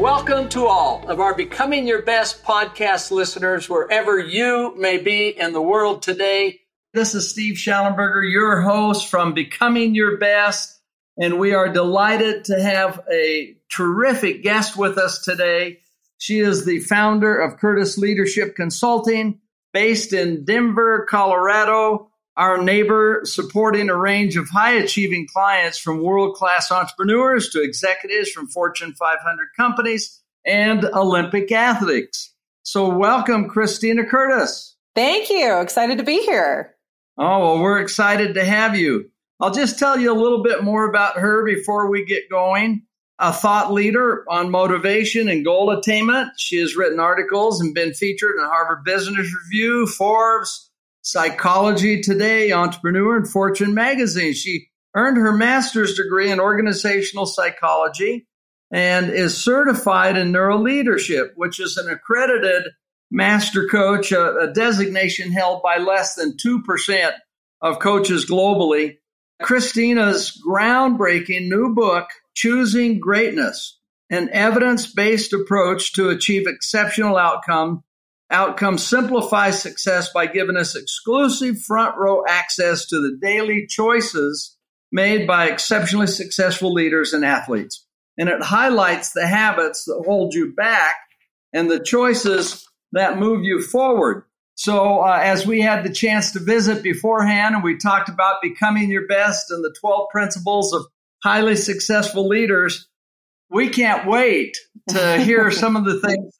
Welcome 0.00 0.48
to 0.48 0.66
all 0.66 1.06
of 1.10 1.20
our 1.20 1.34
Becoming 1.34 1.86
Your 1.86 2.00
Best 2.00 2.42
podcast 2.42 3.10
listeners, 3.10 3.68
wherever 3.68 4.18
you 4.18 4.74
may 4.78 4.96
be 4.96 5.28
in 5.28 5.52
the 5.52 5.60
world 5.60 6.00
today. 6.00 6.60
This 6.94 7.14
is 7.14 7.28
Steve 7.28 7.56
Shallenberger, 7.56 8.22
your 8.22 8.62
host 8.62 9.08
from 9.08 9.34
Becoming 9.34 9.94
Your 9.94 10.16
Best, 10.16 10.80
and 11.18 11.38
we 11.38 11.52
are 11.52 11.68
delighted 11.68 12.46
to 12.46 12.62
have 12.62 13.04
a 13.12 13.54
terrific 13.70 14.42
guest 14.42 14.74
with 14.74 14.96
us 14.96 15.22
today. 15.22 15.80
She 16.16 16.38
is 16.38 16.64
the 16.64 16.80
founder 16.80 17.38
of 17.38 17.58
Curtis 17.58 17.98
Leadership 17.98 18.56
Consulting, 18.56 19.40
based 19.74 20.14
in 20.14 20.46
Denver, 20.46 21.06
Colorado 21.10 22.09
our 22.36 22.62
neighbor 22.62 23.22
supporting 23.24 23.90
a 23.90 23.96
range 23.96 24.36
of 24.36 24.48
high 24.48 24.74
achieving 24.74 25.26
clients 25.26 25.78
from 25.78 26.02
world 26.02 26.36
class 26.36 26.70
entrepreneurs 26.70 27.50
to 27.50 27.62
executives 27.62 28.30
from 28.30 28.48
Fortune 28.48 28.94
500 28.94 29.48
companies 29.56 30.20
and 30.46 30.84
Olympic 30.84 31.50
athletes. 31.52 32.34
So, 32.62 32.88
welcome, 32.88 33.48
Christina 33.48 34.04
Curtis. 34.04 34.76
Thank 34.94 35.30
you. 35.30 35.60
Excited 35.60 35.98
to 35.98 36.04
be 36.04 36.20
here. 36.22 36.74
Oh, 37.18 37.38
well, 37.38 37.58
we're 37.58 37.80
excited 37.80 38.34
to 38.34 38.44
have 38.44 38.76
you. 38.76 39.10
I'll 39.40 39.50
just 39.50 39.78
tell 39.78 39.98
you 39.98 40.12
a 40.12 40.20
little 40.20 40.42
bit 40.42 40.62
more 40.62 40.88
about 40.88 41.18
her 41.18 41.44
before 41.44 41.90
we 41.90 42.04
get 42.04 42.30
going. 42.30 42.82
A 43.18 43.32
thought 43.32 43.72
leader 43.72 44.24
on 44.30 44.50
motivation 44.50 45.28
and 45.28 45.44
goal 45.44 45.70
attainment. 45.70 46.30
She 46.38 46.58
has 46.58 46.76
written 46.76 46.98
articles 46.98 47.60
and 47.60 47.74
been 47.74 47.92
featured 47.92 48.36
in 48.38 48.44
Harvard 48.44 48.84
Business 48.84 49.30
Review, 49.44 49.86
Forbes, 49.86 50.69
Psychology 51.10 52.00
Today, 52.00 52.52
Entrepreneur, 52.52 53.16
and 53.16 53.28
Fortune 53.28 53.74
magazine. 53.74 54.32
She 54.32 54.68
earned 54.94 55.16
her 55.16 55.32
master's 55.32 55.96
degree 55.96 56.30
in 56.30 56.38
organizational 56.38 57.26
psychology 57.26 58.28
and 58.70 59.10
is 59.10 59.36
certified 59.36 60.16
in 60.16 60.30
neuroleadership, 60.30 61.30
which 61.34 61.58
is 61.58 61.76
an 61.76 61.90
accredited 61.90 62.62
master 63.10 63.66
coach, 63.66 64.12
a, 64.12 64.36
a 64.36 64.52
designation 64.52 65.32
held 65.32 65.64
by 65.64 65.78
less 65.78 66.14
than 66.14 66.36
2% 66.36 67.12
of 67.60 67.80
coaches 67.80 68.24
globally. 68.26 68.98
Christina's 69.42 70.40
groundbreaking 70.48 71.48
new 71.48 71.74
book, 71.74 72.06
Choosing 72.36 73.00
Greatness, 73.00 73.80
an 74.10 74.28
evidence 74.30 74.86
based 74.86 75.32
approach 75.32 75.92
to 75.94 76.10
achieve 76.10 76.46
exceptional 76.46 77.16
outcome 77.16 77.82
Outcome 78.30 78.78
simplifies 78.78 79.60
success 79.60 80.12
by 80.12 80.26
giving 80.26 80.56
us 80.56 80.76
exclusive 80.76 81.60
front 81.62 81.96
row 81.96 82.22
access 82.28 82.86
to 82.86 83.00
the 83.00 83.18
daily 83.20 83.66
choices 83.68 84.56
made 84.92 85.26
by 85.26 85.46
exceptionally 85.46 86.06
successful 86.06 86.72
leaders 86.72 87.12
and 87.12 87.24
athletes. 87.24 87.84
And 88.16 88.28
it 88.28 88.42
highlights 88.42 89.12
the 89.12 89.26
habits 89.26 89.84
that 89.84 90.02
hold 90.04 90.34
you 90.34 90.52
back 90.52 90.96
and 91.52 91.70
the 91.70 91.80
choices 91.80 92.68
that 92.92 93.18
move 93.18 93.44
you 93.44 93.62
forward. 93.62 94.24
So, 94.54 95.00
uh, 95.00 95.18
as 95.22 95.46
we 95.46 95.60
had 95.62 95.84
the 95.84 95.92
chance 95.92 96.32
to 96.32 96.38
visit 96.38 96.82
beforehand, 96.82 97.54
and 97.54 97.64
we 97.64 97.78
talked 97.78 98.10
about 98.10 98.42
becoming 98.42 98.90
your 98.90 99.06
best 99.06 99.50
and 99.50 99.64
the 99.64 99.74
12 99.80 100.08
principles 100.10 100.74
of 100.74 100.86
highly 101.24 101.56
successful 101.56 102.28
leaders, 102.28 102.86
we 103.48 103.70
can't 103.70 104.06
wait 104.06 104.56
to 104.90 105.18
hear 105.18 105.50
some 105.50 105.76
of 105.76 105.84
the 105.84 105.98
things 106.00 106.34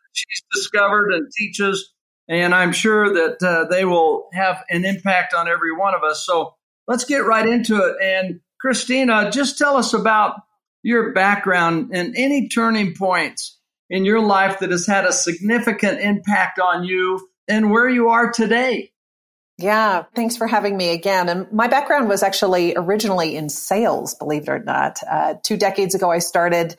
discovered 0.52 1.12
and 1.12 1.30
teaches. 1.30 1.92
And 2.28 2.54
I'm 2.54 2.72
sure 2.72 3.12
that 3.12 3.42
uh, 3.42 3.64
they 3.68 3.84
will 3.84 4.28
have 4.32 4.62
an 4.70 4.84
impact 4.84 5.34
on 5.34 5.48
every 5.48 5.74
one 5.74 5.94
of 5.94 6.04
us. 6.04 6.24
So 6.24 6.54
let's 6.86 7.04
get 7.04 7.24
right 7.24 7.46
into 7.46 7.76
it. 7.76 7.96
And 8.02 8.40
Christina, 8.60 9.30
just 9.30 9.58
tell 9.58 9.76
us 9.76 9.94
about 9.94 10.36
your 10.82 11.12
background 11.12 11.90
and 11.92 12.14
any 12.16 12.48
turning 12.48 12.94
points 12.94 13.58
in 13.88 14.04
your 14.04 14.20
life 14.20 14.60
that 14.60 14.70
has 14.70 14.86
had 14.86 15.04
a 15.04 15.12
significant 15.12 16.00
impact 16.00 16.60
on 16.60 16.84
you 16.84 17.28
and 17.48 17.70
where 17.70 17.88
you 17.88 18.10
are 18.10 18.30
today. 18.30 18.92
Yeah, 19.58 20.04
thanks 20.14 20.36
for 20.36 20.46
having 20.46 20.76
me 20.76 20.94
again. 20.94 21.28
And 21.28 21.52
my 21.52 21.68
background 21.68 22.08
was 22.08 22.22
actually 22.22 22.74
originally 22.76 23.36
in 23.36 23.50
sales, 23.50 24.14
believe 24.14 24.42
it 24.42 24.48
or 24.48 24.58
not. 24.60 24.98
Uh, 25.08 25.34
two 25.42 25.58
decades 25.58 25.94
ago, 25.94 26.10
I 26.10 26.20
started 26.20 26.76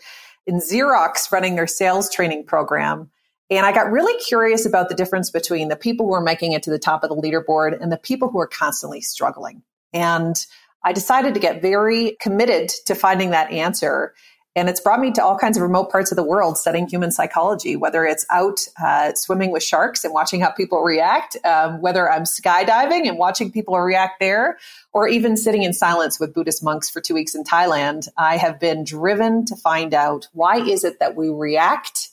in 0.47 0.55
Xerox 0.55 1.31
running 1.31 1.55
their 1.55 1.67
sales 1.67 2.09
training 2.09 2.45
program. 2.45 3.11
And 3.51 3.65
I 3.65 3.73
got 3.73 3.91
really 3.91 4.17
curious 4.23 4.65
about 4.65 4.87
the 4.87 4.95
difference 4.95 5.29
between 5.29 5.67
the 5.67 5.75
people 5.75 6.07
who 6.07 6.13
are 6.13 6.21
making 6.21 6.53
it 6.53 6.63
to 6.63 6.69
the 6.69 6.79
top 6.79 7.03
of 7.03 7.09
the 7.09 7.17
leaderboard 7.17 7.77
and 7.79 7.91
the 7.91 7.97
people 7.97 8.29
who 8.29 8.39
are 8.39 8.47
constantly 8.47 9.01
struggling. 9.01 9.61
And 9.91 10.43
I 10.85 10.93
decided 10.93 11.33
to 11.33 11.39
get 11.41 11.61
very 11.61 12.15
committed 12.21 12.69
to 12.85 12.95
finding 12.95 13.31
that 13.31 13.51
answer. 13.51 14.13
And 14.55 14.69
it's 14.69 14.79
brought 14.79 15.01
me 15.01 15.11
to 15.11 15.23
all 15.23 15.37
kinds 15.37 15.57
of 15.57 15.63
remote 15.63 15.91
parts 15.91 16.13
of 16.13 16.15
the 16.15 16.23
world 16.23 16.57
studying 16.57 16.87
human 16.87 17.11
psychology, 17.11 17.75
whether 17.75 18.05
it's 18.05 18.25
out 18.29 18.61
uh, 18.81 19.13
swimming 19.15 19.51
with 19.51 19.63
sharks 19.63 20.05
and 20.05 20.13
watching 20.13 20.39
how 20.39 20.51
people 20.51 20.81
react, 20.81 21.35
um, 21.45 21.81
whether 21.81 22.09
I'm 22.09 22.23
skydiving 22.23 23.05
and 23.07 23.17
watching 23.17 23.51
people 23.51 23.77
react 23.77 24.21
there, 24.21 24.59
or 24.93 25.09
even 25.09 25.35
sitting 25.35 25.63
in 25.63 25.73
silence 25.73 26.21
with 26.21 26.33
Buddhist 26.33 26.63
monks 26.63 26.89
for 26.89 27.01
two 27.01 27.13
weeks 27.13 27.35
in 27.35 27.43
Thailand. 27.43 28.07
I 28.17 28.37
have 28.37 28.61
been 28.61 28.85
driven 28.85 29.45
to 29.45 29.57
find 29.57 29.93
out 29.93 30.29
why 30.31 30.57
is 30.57 30.85
it 30.85 30.99
that 30.99 31.17
we 31.17 31.29
react 31.29 32.11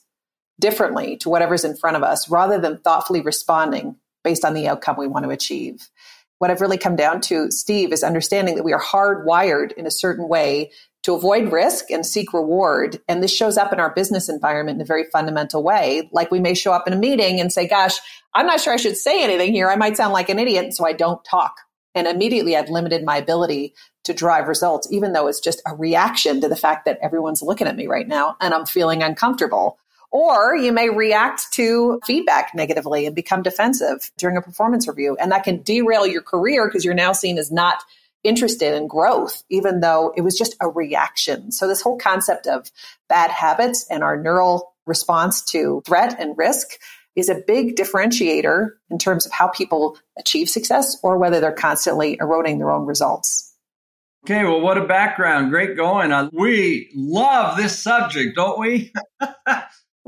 differently 0.61 1.17
to 1.19 1.29
whatever's 1.29 1.65
in 1.65 1.77
front 1.77 1.97
of 1.97 2.03
us 2.03 2.29
rather 2.29 2.59
than 2.59 2.79
thoughtfully 2.79 3.21
responding 3.21 3.97
based 4.25 4.45
on 4.45 4.55
the 4.55 4.69
outcome 4.69 4.97
we 4.99 5.07
want 5.07 5.25
to 5.25 5.31
achieve. 5.31 5.89
What 6.39 6.51
I've 6.51 6.61
really 6.61 6.79
come 6.79 6.97
down 6.97 7.21
to, 7.23 7.51
Steve, 7.51 7.93
is 7.93 8.05
understanding 8.05 8.55
that 8.57 8.65
we 8.65 8.73
are 8.73 8.81
hardwired 8.81 9.73
in 9.73 9.87
a 9.87 9.91
certain 9.91 10.29
way 10.29 10.71
to 11.03 11.15
avoid 11.15 11.53
risk 11.53 11.91
and 11.91 12.05
seek 12.05 12.33
reward. 12.33 13.01
And 13.09 13.23
this 13.23 13.35
shows 13.35 13.57
up 13.57 13.73
in 13.73 13.81
our 13.81 13.93
business 13.93 14.29
environment 14.29 14.77
in 14.77 14.83
a 14.83 14.85
very 14.85 15.05
fundamental 15.13 15.63
way. 15.63 16.09
Like 16.13 16.31
we 16.31 16.41
may 16.41 16.55
show 16.55 16.73
up 16.73 16.87
in 16.87 16.93
a 16.93 16.99
meeting 16.99 17.41
and 17.41 17.53
say, 17.53 17.67
gosh, 17.67 17.99
I'm 18.35 18.47
not 18.47 18.61
sure 18.61 18.73
I 18.73 18.77
should 18.77 18.97
say 18.97 19.23
anything 19.23 19.53
here. 19.53 19.71
I 19.71 19.77
might 19.77 19.97
sound 19.97 20.13
like 20.13 20.28
an 20.28 20.39
idiot. 20.39 20.75
So 20.75 20.87
I 20.87 20.93
don't 20.93 21.25
talk. 21.25 21.57
And 21.95 22.07
immediately 22.07 22.57
I've 22.57 22.69
limited 22.69 23.04
my 23.04 23.16
ability 23.16 23.75
to 24.04 24.15
drive 24.15 24.49
results, 24.49 24.87
even 24.91 25.13
though 25.13 25.27
it's 25.27 25.41
just 25.41 25.63
a 25.66 25.75
reaction 25.75 26.41
to 26.41 26.49
the 26.49 26.57
fact 26.57 26.84
that 26.84 26.99
everyone's 27.03 27.43
looking 27.43 27.66
at 27.66 27.77
me 27.77 27.87
right 27.87 28.07
now 28.07 28.37
and 28.41 28.54
I'm 28.54 28.66
feeling 28.66 29.03
uncomfortable. 29.03 29.78
Or 30.10 30.57
you 30.57 30.72
may 30.72 30.89
react 30.89 31.53
to 31.53 32.01
feedback 32.05 32.55
negatively 32.55 33.07
and 33.07 33.15
become 33.15 33.43
defensive 33.43 34.10
during 34.16 34.37
a 34.37 34.43
performance 34.43 34.89
review. 34.89 35.16
And 35.21 35.31
that 35.33 35.45
can 35.45 35.63
derail 35.63 36.07
your 36.07 36.22
career 36.22 36.66
because 36.66 36.84
you're 36.84 36.95
now 36.95 37.13
seen 37.13 37.39
as 37.39 37.53
not 37.53 37.83
interested 38.25 38.75
in 38.75 38.89
growth, 38.89 39.43
even 39.51 39.81
though 39.81 40.13
it 40.16 40.22
was 40.22 40.37
just 40.37 40.57
a 40.60 40.69
reaction. 40.69 41.53
So 41.53 41.69
this 41.69 41.83
whole 41.83 41.99
concept 41.99 42.47
of 42.47 42.71
bad 43.09 43.31
habits 43.31 43.87
and 43.91 44.03
our 44.03 44.21
neural 44.21 44.75
response 44.87 45.43
to 45.47 45.83
threat 45.87 46.19
and 46.19 46.37
risk 46.37 46.78
is 47.15 47.28
a 47.28 47.43
big 47.47 47.77
differentiator 47.77 48.71
in 48.91 48.99
terms 48.99 49.27
of 49.27 49.33
how 49.33 49.49
people 49.49 49.99
achieve 50.19 50.49
success 50.49 50.97
or 51.03 51.19
whether 51.19 51.41
they're 51.41 51.53
constantly 51.53 52.16
eroding 52.21 52.59
their 52.59 52.71
own 52.71 52.87
results. 52.87 53.54
Okay, 54.25 54.45
well, 54.45 54.61
what 54.61 54.78
a 54.78 54.84
background. 54.84 55.51
Great 55.51 55.77
going. 55.77 56.13
Uh, 56.13 56.28
we 56.33 56.91
love 56.95 57.57
this 57.57 57.78
subject, 57.78 58.37
don't 58.37 58.59
we? 58.59 58.93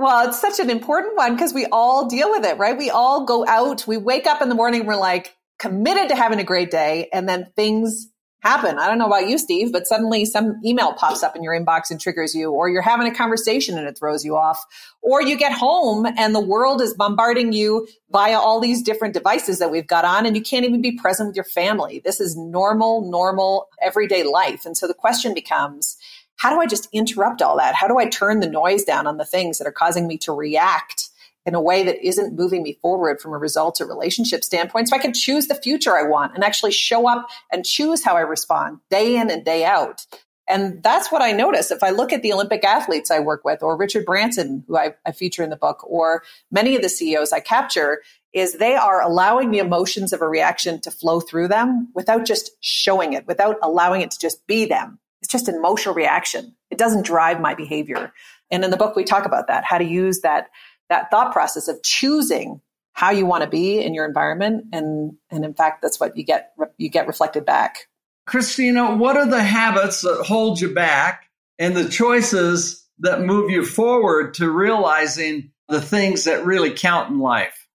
Well, 0.00 0.26
it's 0.28 0.40
such 0.40 0.60
an 0.60 0.70
important 0.70 1.14
one 1.14 1.34
because 1.34 1.52
we 1.52 1.66
all 1.66 2.08
deal 2.08 2.30
with 2.30 2.42
it, 2.46 2.56
right? 2.56 2.74
We 2.74 2.88
all 2.88 3.26
go 3.26 3.46
out, 3.46 3.86
we 3.86 3.98
wake 3.98 4.26
up 4.26 4.40
in 4.40 4.48
the 4.48 4.54
morning, 4.54 4.86
we're 4.86 4.96
like 4.96 5.36
committed 5.58 6.08
to 6.08 6.16
having 6.16 6.40
a 6.40 6.44
great 6.44 6.70
day, 6.70 7.10
and 7.12 7.28
then 7.28 7.52
things 7.54 8.08
happen. 8.40 8.78
I 8.78 8.88
don't 8.88 8.96
know 8.96 9.08
about 9.08 9.28
you, 9.28 9.36
Steve, 9.36 9.72
but 9.72 9.86
suddenly 9.86 10.24
some 10.24 10.58
email 10.64 10.94
pops 10.94 11.22
up 11.22 11.36
in 11.36 11.42
your 11.42 11.52
inbox 11.52 11.90
and 11.90 12.00
triggers 12.00 12.34
you, 12.34 12.50
or 12.50 12.70
you're 12.70 12.80
having 12.80 13.06
a 13.08 13.14
conversation 13.14 13.76
and 13.76 13.86
it 13.86 13.98
throws 13.98 14.24
you 14.24 14.36
off, 14.36 14.64
or 15.02 15.20
you 15.20 15.36
get 15.36 15.52
home 15.52 16.06
and 16.16 16.34
the 16.34 16.40
world 16.40 16.80
is 16.80 16.94
bombarding 16.94 17.52
you 17.52 17.86
via 18.10 18.38
all 18.38 18.58
these 18.58 18.82
different 18.82 19.12
devices 19.12 19.58
that 19.58 19.70
we've 19.70 19.86
got 19.86 20.06
on 20.06 20.24
and 20.24 20.34
you 20.34 20.40
can't 20.40 20.64
even 20.64 20.80
be 20.80 20.96
present 20.96 21.26
with 21.26 21.36
your 21.36 21.44
family. 21.44 22.00
This 22.02 22.20
is 22.20 22.38
normal, 22.38 23.10
normal, 23.10 23.68
everyday 23.82 24.22
life. 24.22 24.64
And 24.64 24.78
so 24.78 24.88
the 24.88 24.94
question 24.94 25.34
becomes, 25.34 25.98
how 26.40 26.48
do 26.48 26.58
I 26.58 26.66
just 26.66 26.88
interrupt 26.90 27.42
all 27.42 27.58
that? 27.58 27.74
How 27.74 27.86
do 27.86 27.98
I 27.98 28.08
turn 28.08 28.40
the 28.40 28.48
noise 28.48 28.82
down 28.82 29.06
on 29.06 29.18
the 29.18 29.26
things 29.26 29.58
that 29.58 29.66
are 29.66 29.72
causing 29.72 30.06
me 30.06 30.16
to 30.18 30.32
react 30.32 31.10
in 31.44 31.54
a 31.54 31.60
way 31.60 31.82
that 31.82 32.02
isn't 32.02 32.34
moving 32.34 32.62
me 32.62 32.78
forward 32.80 33.20
from 33.20 33.34
a 33.34 33.38
results 33.38 33.78
or 33.78 33.86
relationship 33.86 34.42
standpoint 34.42 34.88
so 34.88 34.96
I 34.96 35.00
can 35.00 35.12
choose 35.12 35.48
the 35.48 35.54
future 35.54 35.94
I 35.94 36.02
want 36.02 36.34
and 36.34 36.42
actually 36.42 36.72
show 36.72 37.06
up 37.06 37.28
and 37.52 37.62
choose 37.62 38.02
how 38.02 38.16
I 38.16 38.20
respond 38.20 38.78
day 38.88 39.18
in 39.18 39.30
and 39.30 39.44
day 39.44 39.66
out. 39.66 40.06
And 40.48 40.82
that's 40.82 41.12
what 41.12 41.20
I 41.20 41.32
notice. 41.32 41.70
If 41.70 41.82
I 41.82 41.90
look 41.90 42.10
at 42.10 42.22
the 42.22 42.32
Olympic 42.32 42.64
athletes 42.64 43.10
I 43.10 43.20
work 43.20 43.44
with, 43.44 43.62
or 43.62 43.76
Richard 43.76 44.06
Branson, 44.06 44.64
who 44.66 44.78
I, 44.78 44.94
I, 45.04 45.12
feature 45.12 45.42
in 45.42 45.50
the 45.50 45.56
book, 45.56 45.84
or 45.86 46.22
many 46.50 46.74
of 46.74 46.80
the 46.80 46.88
CEOs 46.88 47.34
I 47.34 47.40
capture, 47.40 48.00
is 48.32 48.54
they 48.54 48.76
are 48.76 49.02
allowing 49.02 49.50
the 49.50 49.58
emotions 49.58 50.14
of 50.14 50.22
a 50.22 50.28
reaction 50.28 50.80
to 50.80 50.90
flow 50.90 51.20
through 51.20 51.48
them 51.48 51.90
without 51.94 52.24
just 52.24 52.52
showing 52.60 53.12
it, 53.12 53.26
without 53.26 53.56
allowing 53.62 54.00
it 54.00 54.10
to 54.12 54.18
just 54.18 54.46
be 54.46 54.64
them. 54.64 54.98
It's 55.22 55.30
just 55.30 55.48
an 55.48 55.54
emotional 55.54 55.94
reaction. 55.94 56.54
It 56.70 56.78
doesn't 56.78 57.04
drive 57.04 57.40
my 57.40 57.54
behavior. 57.54 58.12
And 58.50 58.64
in 58.64 58.70
the 58.70 58.76
book, 58.76 58.96
we 58.96 59.04
talk 59.04 59.26
about 59.26 59.48
that, 59.48 59.64
how 59.64 59.78
to 59.78 59.84
use 59.84 60.20
that 60.20 60.48
that 60.88 61.10
thought 61.10 61.32
process 61.32 61.68
of 61.68 61.82
choosing 61.82 62.60
how 62.92 63.10
you 63.10 63.24
want 63.24 63.42
to 63.42 63.48
be 63.48 63.80
in 63.80 63.94
your 63.94 64.04
environment 64.04 64.66
and 64.72 65.12
and 65.30 65.44
in 65.44 65.54
fact 65.54 65.80
that's 65.80 65.98
what 65.98 66.16
you 66.16 66.24
get 66.24 66.52
you 66.76 66.90
get 66.90 67.06
reflected 67.06 67.46
back 67.46 67.86
christina 68.26 68.94
what 68.94 69.16
are 69.16 69.26
the 69.26 69.42
habits 69.42 70.02
that 70.02 70.22
hold 70.26 70.60
you 70.60 70.74
back 70.74 71.30
and 71.58 71.74
the 71.74 71.88
choices 71.88 72.86
that 72.98 73.22
move 73.22 73.50
you 73.50 73.64
forward 73.64 74.34
to 74.34 74.50
realizing 74.50 75.50
the 75.68 75.80
things 75.80 76.24
that 76.24 76.44
really 76.44 76.72
count 76.72 77.10
in 77.10 77.18
life 77.18 77.68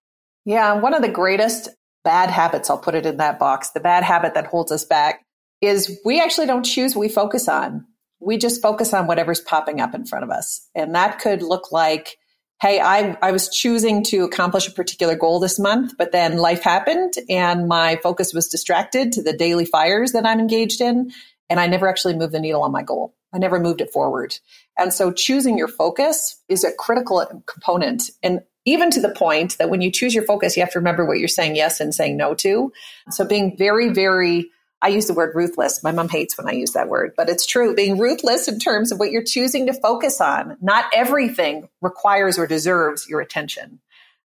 yeah 0.44 0.74
one 0.74 0.94
of 0.94 1.01
the 1.01 1.09
greatest 1.09 1.69
bad 2.03 2.30
habits 2.30 2.69
i'll 2.69 2.77
put 2.77 2.94
it 2.94 3.06
in 3.06 3.18
that 3.18 3.39
box 3.39 3.71
the 3.71 3.80
bad 3.80 4.03
habit 4.03 4.36
that 4.36 4.45
holds 4.45 4.71
us 4.71 4.86
back 4.86 5.25
is 5.62 6.00
we 6.06 6.22
actually 6.22 6.48
don't 6.48 6.63
choose 6.63 6.96
what 6.96 7.02
we 7.02 7.10
focus 7.10 7.48
on 7.48 7.86
we 8.22 8.38
just 8.38 8.62
focus 8.62 8.94
on 8.94 9.07
whatever's 9.07 9.42
popping 9.42 9.81
up 9.81 9.94
in 9.94 10.06
front 10.06 10.24
of 10.24 10.31
us 10.31 10.68
and 10.75 10.96
that 10.96 11.19
could 11.19 11.42
look 11.42 11.72
like 11.72 12.18
hey, 12.62 12.80
I, 12.80 13.18
I 13.22 13.31
was 13.31 13.50
choosing 13.50 14.04
to 14.06 14.24
accomplish 14.24 14.68
a 14.68 14.72
particular 14.72 15.16
goal 15.16 15.40
this 15.40 15.60
month, 15.60 15.94
but 15.98 16.12
then 16.12 16.38
life 16.38 16.63
happened 16.63 17.13
and 17.30 17.68
my 17.68 17.98
focus 17.98 18.34
was 18.34 18.48
distracted 18.48 19.12
to 19.13 19.22
the 19.22 19.34
daily 19.34 19.66
fires 19.66 20.13
that 20.13 20.25
I'm 20.25 20.40
engaged 20.40 20.81
in. 20.81 21.12
And 21.50 21.60
I 21.60 21.68
never 21.68 21.88
actually 21.88 22.16
moved 22.16 22.34
the 22.34 22.40
needle 22.40 22.63
on 22.63 22.72
my 22.72 22.81
goal. 22.81 23.13
I 23.34 23.38
never 23.38 23.60
moved 23.60 23.81
it 23.81 23.92
forward. 23.92 24.40
And 24.80 24.94
so 24.94 25.12
choosing 25.12 25.57
your 25.57 25.68
focus 25.68 26.42
is 26.48 26.63
a 26.63 26.72
critical 26.72 27.24
component. 27.46 28.10
And 28.24 28.40
even 28.66 28.90
to 28.92 29.02
the 29.02 29.13
point 29.13 29.57
that 29.60 29.69
when 29.69 29.81
you 29.81 29.92
choose 29.92 30.16
your 30.16 30.24
focus, 30.25 30.56
you 30.56 30.63
have 30.63 30.72
to 30.72 30.80
remember 30.80 31.06
what 31.06 31.19
you're 31.19 31.28
saying 31.28 31.56
yes 31.56 31.80
and 31.80 31.94
saying 31.94 32.18
no 32.18 32.34
to. 32.36 32.72
So 33.12 33.25
being 33.25 33.56
very, 33.57 33.90
very 33.90 34.50
I 34.85 34.89
use 34.89 35.07
the 35.07 35.15
word 35.15 35.33
ruthless. 35.33 35.81
My 35.81 35.91
mom 35.91 36.09
hates 36.09 36.37
when 36.37 36.47
I 36.47 36.51
use 36.51 36.73
that 36.73 36.89
word, 36.89 37.13
but 37.17 37.27
it's 37.27 37.47
true. 37.47 37.73
Being 37.73 37.97
ruthless 37.97 38.47
in 38.47 38.59
terms 38.59 38.91
of 38.91 38.99
what 38.99 39.09
you're 39.09 39.23
choosing 39.23 39.65
to 39.65 39.73
focus 39.73 40.21
on. 40.21 40.57
Not 40.61 40.85
everything 40.93 41.69
requires 41.81 42.37
or 42.37 42.45
deserves 42.45 43.09
your 43.09 43.19
attention. 43.19 43.79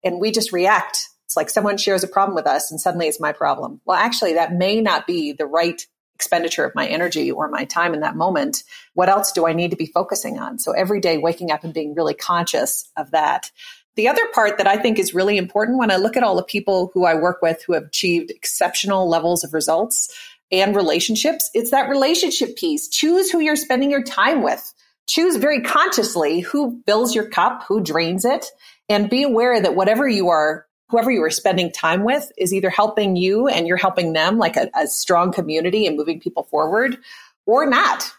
And 0.04 0.20
we 0.20 0.30
just 0.30 0.52
react. 0.52 1.08
It's 1.24 1.34
like 1.34 1.48
someone 1.48 1.78
shares 1.78 2.04
a 2.04 2.08
problem 2.08 2.34
with 2.34 2.46
us 2.46 2.70
and 2.70 2.78
suddenly 2.78 3.06
it's 3.06 3.18
my 3.18 3.32
problem. 3.32 3.80
Well, 3.86 3.96
actually, 3.96 4.34
that 4.34 4.52
may 4.52 4.82
not 4.82 5.06
be 5.06 5.32
the 5.32 5.46
right 5.46 5.80
expenditure 6.14 6.66
of 6.66 6.74
my 6.74 6.86
energy 6.86 7.30
or 7.30 7.48
my 7.48 7.64
time 7.64 7.94
in 7.94 8.00
that 8.00 8.14
moment. 8.14 8.62
What 8.92 9.08
else 9.08 9.32
do 9.32 9.46
I 9.46 9.54
need 9.54 9.70
to 9.70 9.78
be 9.78 9.86
focusing 9.86 10.38
on? 10.38 10.58
So 10.58 10.72
every 10.72 11.00
day 11.00 11.16
waking 11.16 11.50
up 11.50 11.64
and 11.64 11.72
being 11.72 11.94
really 11.94 12.12
conscious 12.12 12.86
of 12.98 13.12
that. 13.12 13.50
The 13.96 14.08
other 14.08 14.26
part 14.32 14.58
that 14.58 14.66
I 14.66 14.76
think 14.76 14.98
is 14.98 15.14
really 15.14 15.36
important 15.36 15.78
when 15.78 15.90
I 15.90 15.96
look 15.96 16.16
at 16.16 16.22
all 16.22 16.36
the 16.36 16.42
people 16.42 16.90
who 16.94 17.04
I 17.04 17.14
work 17.14 17.42
with 17.42 17.62
who 17.62 17.72
have 17.72 17.84
achieved 17.84 18.30
exceptional 18.30 19.08
levels 19.08 19.42
of 19.42 19.52
results, 19.52 20.14
and 20.52 20.75
relationships, 20.75 21.50
it's 21.55 21.70
that 21.70 21.88
relationship 21.88 22.56
piece. 22.56 22.88
Choose 22.88 23.31
who 23.31 23.41
you're 23.41 23.56
spending 23.56 23.91
your 23.91 24.02
time 24.02 24.43
with. 24.43 24.73
Choose 25.06 25.37
very 25.37 25.62
consciously 25.62 26.41
who 26.41 26.82
fills 26.87 27.14
your 27.14 27.29
cup, 27.29 27.64
who 27.67 27.81
drains 27.81 28.25
it, 28.25 28.47
and 28.88 29.11
be 29.11 29.23
aware 29.23 29.61
that 29.61 29.75
whatever 29.75 30.08
you 30.08 30.29
are, 30.29 30.67
whoever 30.88 31.11
you 31.11 31.23
are 31.23 31.31
spending 31.31 31.70
time 31.70 32.05
with 32.05 32.31
is 32.37 32.52
either 32.52 32.70
helping 32.70 33.17
you 33.17 33.49
and 33.49 33.67
you're 33.67 33.76
helping 33.76 34.12
them 34.12 34.38
like 34.38 34.56
a, 34.56 34.70
a 34.75 34.87
strong 34.87 35.32
community 35.32 35.87
and 35.87 35.97
moving 35.97 36.20
people 36.20 36.44
forward 36.44 36.99
or 37.46 37.67
not 37.67 38.12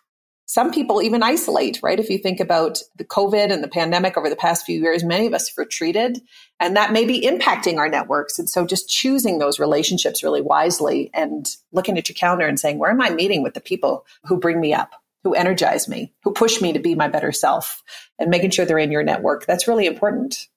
some 0.51 0.69
people 0.69 1.01
even 1.01 1.23
isolate, 1.23 1.79
right? 1.81 1.97
If 1.97 2.09
you 2.09 2.17
think 2.17 2.41
about 2.41 2.79
the 2.97 3.05
COVID 3.05 3.53
and 3.53 3.63
the 3.63 3.69
pandemic 3.69 4.17
over 4.17 4.29
the 4.29 4.35
past 4.35 4.65
few 4.65 4.81
years, 4.81 5.01
many 5.01 5.25
of 5.25 5.33
us 5.33 5.57
retreated 5.57 6.21
and 6.59 6.75
that 6.75 6.91
may 6.91 7.05
be 7.05 7.21
impacting 7.21 7.77
our 7.77 7.87
networks. 7.87 8.37
And 8.37 8.49
so 8.49 8.65
just 8.65 8.89
choosing 8.89 9.39
those 9.39 9.61
relationships 9.61 10.23
really 10.23 10.41
wisely 10.41 11.09
and 11.13 11.47
looking 11.71 11.97
at 11.97 12.09
your 12.09 12.15
calendar 12.15 12.45
and 12.45 12.59
saying, 12.59 12.79
where 12.79 12.91
am 12.91 12.99
I 13.01 13.11
meeting 13.11 13.43
with 13.43 13.53
the 13.53 13.61
people 13.61 14.05
who 14.25 14.37
bring 14.37 14.59
me 14.59 14.73
up? 14.73 14.91
Who 15.23 15.35
energize 15.35 15.87
me, 15.87 16.13
who 16.25 16.33
push 16.33 16.59
me 16.59 16.73
to 16.73 16.79
be 16.79 16.95
my 16.95 17.07
better 17.07 17.31
self, 17.31 17.81
and 18.19 18.29
making 18.29 18.49
sure 18.49 18.65
they're 18.65 18.77
in 18.77 18.91
your 18.91 19.03
network. 19.03 19.45
That's 19.45 19.69
really 19.69 19.85
important. 19.85 20.49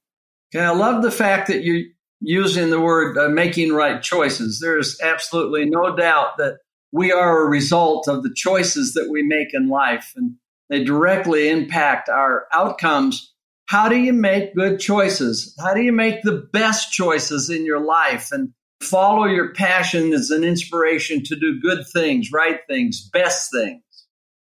Yeah, 0.53 0.73
I 0.73 0.75
love 0.75 1.05
the 1.05 1.13
fact 1.13 1.47
that 1.47 1.63
you're 1.63 1.85
using 2.21 2.71
the 2.71 2.81
word 2.81 3.17
uh, 3.17 3.29
making 3.29 3.73
right 3.73 4.03
choices. 4.03 4.59
There's 4.59 5.01
absolutely 5.01 5.67
no 5.67 5.95
doubt 5.95 6.39
that 6.39 6.59
we 6.95 7.11
are 7.11 7.43
a 7.43 7.49
result 7.49 8.07
of 8.07 8.23
the 8.23 8.33
choices 8.33 8.95
that 8.95 9.11
we 9.11 9.21
make 9.21 9.53
in 9.53 9.69
life 9.69 10.13
and 10.15 10.37
they 10.71 10.85
directly 10.85 11.49
impact 11.49 12.09
our 12.09 12.47
outcomes. 12.53 13.35
How 13.67 13.89
do 13.89 13.97
you 13.97 14.13
make 14.13 14.55
good 14.55 14.79
choices? 14.79 15.57
How 15.61 15.75
do 15.75 15.83
you 15.83 15.91
make 15.91 16.23
the 16.23 16.49
best 16.53 16.93
choices 16.93 17.51
in 17.51 17.67
your 17.67 17.85
life 17.85 18.31
and 18.31 18.53
follow 18.81 19.25
your 19.25 19.53
passion 19.55 20.13
as 20.13 20.31
an 20.31 20.45
inspiration 20.45 21.25
to 21.25 21.35
do 21.35 21.61
good 21.61 21.85
things, 21.93 22.31
right 22.33 22.61
things, 22.69 23.11
best 23.13 23.51
things? 23.51 23.83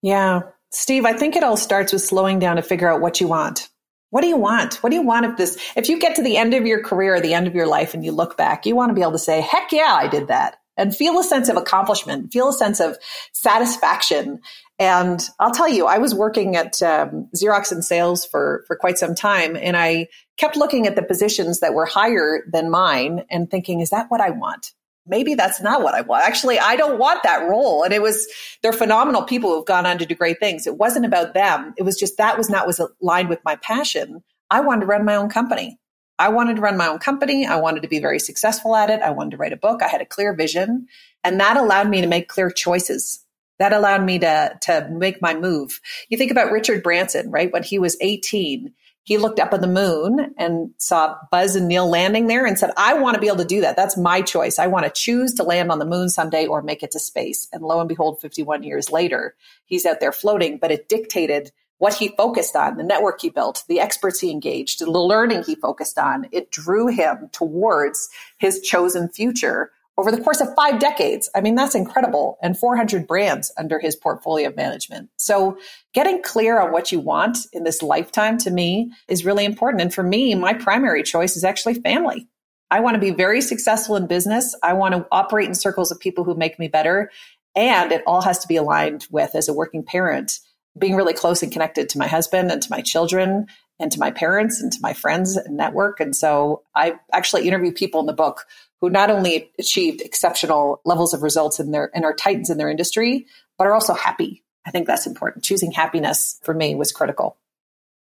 Yeah. 0.02 0.40
Steve, 0.72 1.04
I 1.04 1.12
think 1.12 1.36
it 1.36 1.44
all 1.44 1.56
starts 1.56 1.92
with 1.92 2.02
slowing 2.02 2.40
down 2.40 2.56
to 2.56 2.62
figure 2.62 2.88
out 2.88 3.00
what 3.00 3.20
you 3.20 3.28
want. 3.28 3.68
What 4.10 4.22
do 4.22 4.26
you 4.26 4.36
want? 4.36 4.82
What 4.82 4.90
do 4.90 4.96
you 4.96 5.02
want 5.02 5.24
if 5.24 5.36
this, 5.36 5.56
if 5.76 5.88
you 5.88 6.00
get 6.00 6.16
to 6.16 6.22
the 6.22 6.36
end 6.36 6.54
of 6.54 6.66
your 6.66 6.82
career 6.82 7.14
or 7.14 7.20
the 7.20 7.34
end 7.34 7.46
of 7.46 7.54
your 7.54 7.68
life 7.68 7.94
and 7.94 8.04
you 8.04 8.10
look 8.10 8.36
back, 8.36 8.66
you 8.66 8.74
want 8.74 8.90
to 8.90 8.94
be 8.94 9.02
able 9.02 9.12
to 9.12 9.18
say, 9.20 9.40
heck 9.40 9.70
yeah, 9.70 9.96
I 9.96 10.08
did 10.08 10.26
that 10.26 10.56
and 10.80 10.96
feel 10.96 11.18
a 11.18 11.22
sense 11.22 11.50
of 11.50 11.58
accomplishment, 11.58 12.32
feel 12.32 12.48
a 12.48 12.54
sense 12.54 12.80
of 12.80 12.96
satisfaction. 13.32 14.40
And 14.78 15.22
I'll 15.38 15.50
tell 15.50 15.68
you, 15.68 15.86
I 15.86 15.98
was 15.98 16.14
working 16.14 16.56
at 16.56 16.82
um, 16.82 17.28
Xerox 17.36 17.70
in 17.70 17.82
sales 17.82 18.24
for, 18.24 18.64
for 18.66 18.76
quite 18.76 18.96
some 18.96 19.14
time, 19.14 19.56
and 19.56 19.76
I 19.76 20.08
kept 20.38 20.56
looking 20.56 20.86
at 20.86 20.96
the 20.96 21.02
positions 21.02 21.60
that 21.60 21.74
were 21.74 21.84
higher 21.84 22.44
than 22.50 22.70
mine 22.70 23.24
and 23.30 23.50
thinking, 23.50 23.80
is 23.80 23.90
that 23.90 24.06
what 24.08 24.22
I 24.22 24.30
want? 24.30 24.72
Maybe 25.06 25.34
that's 25.34 25.60
not 25.60 25.82
what 25.82 25.94
I 25.94 26.00
want. 26.00 26.24
Actually, 26.24 26.58
I 26.58 26.76
don't 26.76 26.98
want 26.98 27.24
that 27.24 27.46
role. 27.48 27.82
And 27.82 27.92
it 27.92 28.00
was, 28.00 28.26
they're 28.62 28.72
phenomenal 28.72 29.22
people 29.24 29.50
who've 29.50 29.66
gone 29.66 29.84
on 29.84 29.98
to 29.98 30.06
do 30.06 30.14
great 30.14 30.38
things. 30.40 30.66
It 30.66 30.78
wasn't 30.78 31.04
about 31.04 31.34
them. 31.34 31.74
It 31.76 31.82
was 31.82 31.98
just 31.98 32.16
that 32.18 32.38
was 32.38 32.48
not 32.48 32.66
was 32.66 32.80
aligned 33.02 33.28
with 33.28 33.40
my 33.44 33.56
passion. 33.56 34.22
I 34.50 34.60
wanted 34.60 34.82
to 34.82 34.86
run 34.86 35.04
my 35.04 35.16
own 35.16 35.28
company. 35.28 35.79
I 36.20 36.28
wanted 36.28 36.56
to 36.56 36.62
run 36.62 36.76
my 36.76 36.86
own 36.86 36.98
company. 36.98 37.46
I 37.46 37.56
wanted 37.56 37.82
to 37.82 37.88
be 37.88 37.98
very 37.98 38.20
successful 38.20 38.76
at 38.76 38.90
it. 38.90 39.00
I 39.02 39.10
wanted 39.10 39.32
to 39.32 39.36
write 39.38 39.52
a 39.52 39.56
book. 39.56 39.82
I 39.82 39.88
had 39.88 40.00
a 40.00 40.06
clear 40.06 40.34
vision 40.34 40.86
and 41.24 41.40
that 41.40 41.56
allowed 41.56 41.88
me 41.88 42.00
to 42.00 42.06
make 42.06 42.28
clear 42.28 42.50
choices. 42.50 43.24
That 43.58 43.72
allowed 43.72 44.04
me 44.04 44.18
to, 44.20 44.58
to 44.62 44.88
make 44.90 45.20
my 45.20 45.34
move. 45.34 45.80
You 46.08 46.16
think 46.16 46.30
about 46.30 46.50
Richard 46.50 46.82
Branson, 46.82 47.30
right? 47.30 47.52
When 47.52 47.62
he 47.62 47.78
was 47.78 47.96
18, 48.00 48.72
he 49.02 49.18
looked 49.18 49.40
up 49.40 49.52
at 49.52 49.60
the 49.60 49.66
moon 49.66 50.34
and 50.38 50.70
saw 50.78 51.16
Buzz 51.30 51.56
and 51.56 51.68
Neil 51.68 51.88
landing 51.88 52.26
there 52.26 52.46
and 52.46 52.58
said, 52.58 52.70
I 52.76 52.94
want 52.94 53.14
to 53.14 53.20
be 53.20 53.26
able 53.26 53.38
to 53.38 53.44
do 53.44 53.60
that. 53.62 53.76
That's 53.76 53.96
my 53.96 54.22
choice. 54.22 54.58
I 54.58 54.68
want 54.68 54.86
to 54.86 54.92
choose 54.94 55.34
to 55.34 55.42
land 55.42 55.70
on 55.70 55.78
the 55.78 55.84
moon 55.84 56.08
someday 56.08 56.46
or 56.46 56.62
make 56.62 56.82
it 56.82 56.92
to 56.92 56.98
space. 56.98 57.48
And 57.52 57.62
lo 57.62 57.80
and 57.80 57.88
behold, 57.88 58.20
51 58.20 58.62
years 58.62 58.90
later, 58.90 59.34
he's 59.66 59.84
out 59.84 60.00
there 60.00 60.12
floating, 60.12 60.58
but 60.58 60.70
it 60.70 60.88
dictated 60.88 61.50
what 61.80 61.94
he 61.94 62.08
focused 62.08 62.54
on, 62.54 62.76
the 62.76 62.84
network 62.84 63.22
he 63.22 63.30
built, 63.30 63.64
the 63.66 63.80
experts 63.80 64.20
he 64.20 64.30
engaged, 64.30 64.80
the 64.80 64.90
learning 64.90 65.42
he 65.42 65.54
focused 65.54 65.98
on, 65.98 66.26
it 66.30 66.50
drew 66.50 66.88
him 66.88 67.30
towards 67.32 68.10
his 68.36 68.60
chosen 68.60 69.08
future 69.08 69.70
over 69.96 70.10
the 70.10 70.20
course 70.20 70.42
of 70.42 70.54
five 70.54 70.78
decades. 70.78 71.30
I 71.34 71.40
mean, 71.40 71.54
that's 71.54 71.74
incredible. 71.74 72.38
And 72.42 72.56
400 72.56 73.06
brands 73.06 73.50
under 73.56 73.78
his 73.78 73.96
portfolio 73.96 74.48
of 74.48 74.56
management. 74.56 75.08
So 75.16 75.58
getting 75.94 76.22
clear 76.22 76.60
on 76.60 76.70
what 76.70 76.92
you 76.92 77.00
want 77.00 77.38
in 77.50 77.64
this 77.64 77.82
lifetime 77.82 78.36
to 78.38 78.50
me 78.50 78.92
is 79.08 79.24
really 79.24 79.46
important. 79.46 79.80
And 79.80 79.92
for 79.92 80.02
me, 80.02 80.34
my 80.34 80.52
primary 80.52 81.02
choice 81.02 81.34
is 81.34 81.44
actually 81.44 81.74
family. 81.74 82.28
I 82.70 82.80
want 82.80 82.96
to 82.96 83.00
be 83.00 83.10
very 83.10 83.40
successful 83.40 83.96
in 83.96 84.06
business. 84.06 84.54
I 84.62 84.74
want 84.74 84.94
to 84.94 85.06
operate 85.10 85.48
in 85.48 85.54
circles 85.54 85.90
of 85.90 85.98
people 85.98 86.24
who 86.24 86.34
make 86.34 86.58
me 86.58 86.68
better. 86.68 87.10
And 87.56 87.90
it 87.90 88.02
all 88.06 88.20
has 88.20 88.38
to 88.40 88.48
be 88.48 88.56
aligned 88.56 89.06
with, 89.10 89.34
as 89.34 89.48
a 89.48 89.54
working 89.54 89.82
parent, 89.82 90.40
being 90.78 90.94
really 90.94 91.14
close 91.14 91.42
and 91.42 91.52
connected 91.52 91.88
to 91.90 91.98
my 91.98 92.06
husband 92.06 92.50
and 92.50 92.62
to 92.62 92.70
my 92.70 92.80
children 92.80 93.46
and 93.78 93.90
to 93.92 93.98
my 93.98 94.10
parents 94.10 94.60
and 94.60 94.72
to 94.72 94.78
my 94.82 94.92
friends 94.92 95.36
and 95.36 95.56
network. 95.56 96.00
And 96.00 96.14
so 96.14 96.62
I 96.74 96.98
actually 97.12 97.48
interview 97.48 97.72
people 97.72 98.00
in 98.00 98.06
the 98.06 98.12
book 98.12 98.46
who 98.80 98.90
not 98.90 99.10
only 99.10 99.50
achieved 99.58 100.00
exceptional 100.00 100.80
levels 100.84 101.12
of 101.12 101.22
results 101.22 101.60
in 101.60 101.70
their 101.70 101.90
and 101.94 102.04
are 102.04 102.14
titans 102.14 102.50
in 102.50 102.58
their 102.58 102.70
industry, 102.70 103.26
but 103.58 103.66
are 103.66 103.74
also 103.74 103.94
happy. 103.94 104.44
I 104.66 104.70
think 104.70 104.86
that's 104.86 105.06
important. 105.06 105.44
Choosing 105.44 105.72
happiness 105.72 106.38
for 106.42 106.54
me 106.54 106.74
was 106.74 106.92
critical. 106.92 107.36